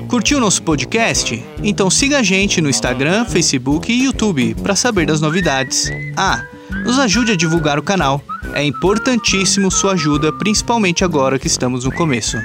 Curtiu 0.09 0.41
nosso 0.41 0.63
podcast? 0.65 1.45
Então 1.63 1.89
siga 1.89 2.19
a 2.19 2.23
gente 2.25 2.61
no 2.61 2.69
Instagram, 2.69 3.25
Facebook 3.25 3.93
e 3.93 4.05
YouTube 4.05 4.57
para 4.57 4.75
saber 4.75 5.07
das 5.07 5.21
novidades. 5.21 5.89
Ah, 6.17 6.45
nos 6.85 6.99
ajude 6.99 7.33
a 7.33 7.37
divulgar 7.37 7.79
o 7.79 7.83
canal. 7.85 8.21
É 8.53 8.65
importantíssimo 8.65 9.71
sua 9.71 9.93
ajuda, 9.93 10.33
principalmente 10.33 11.05
agora 11.05 11.39
que 11.39 11.47
estamos 11.47 11.85
no 11.85 11.93
começo. 11.93 12.37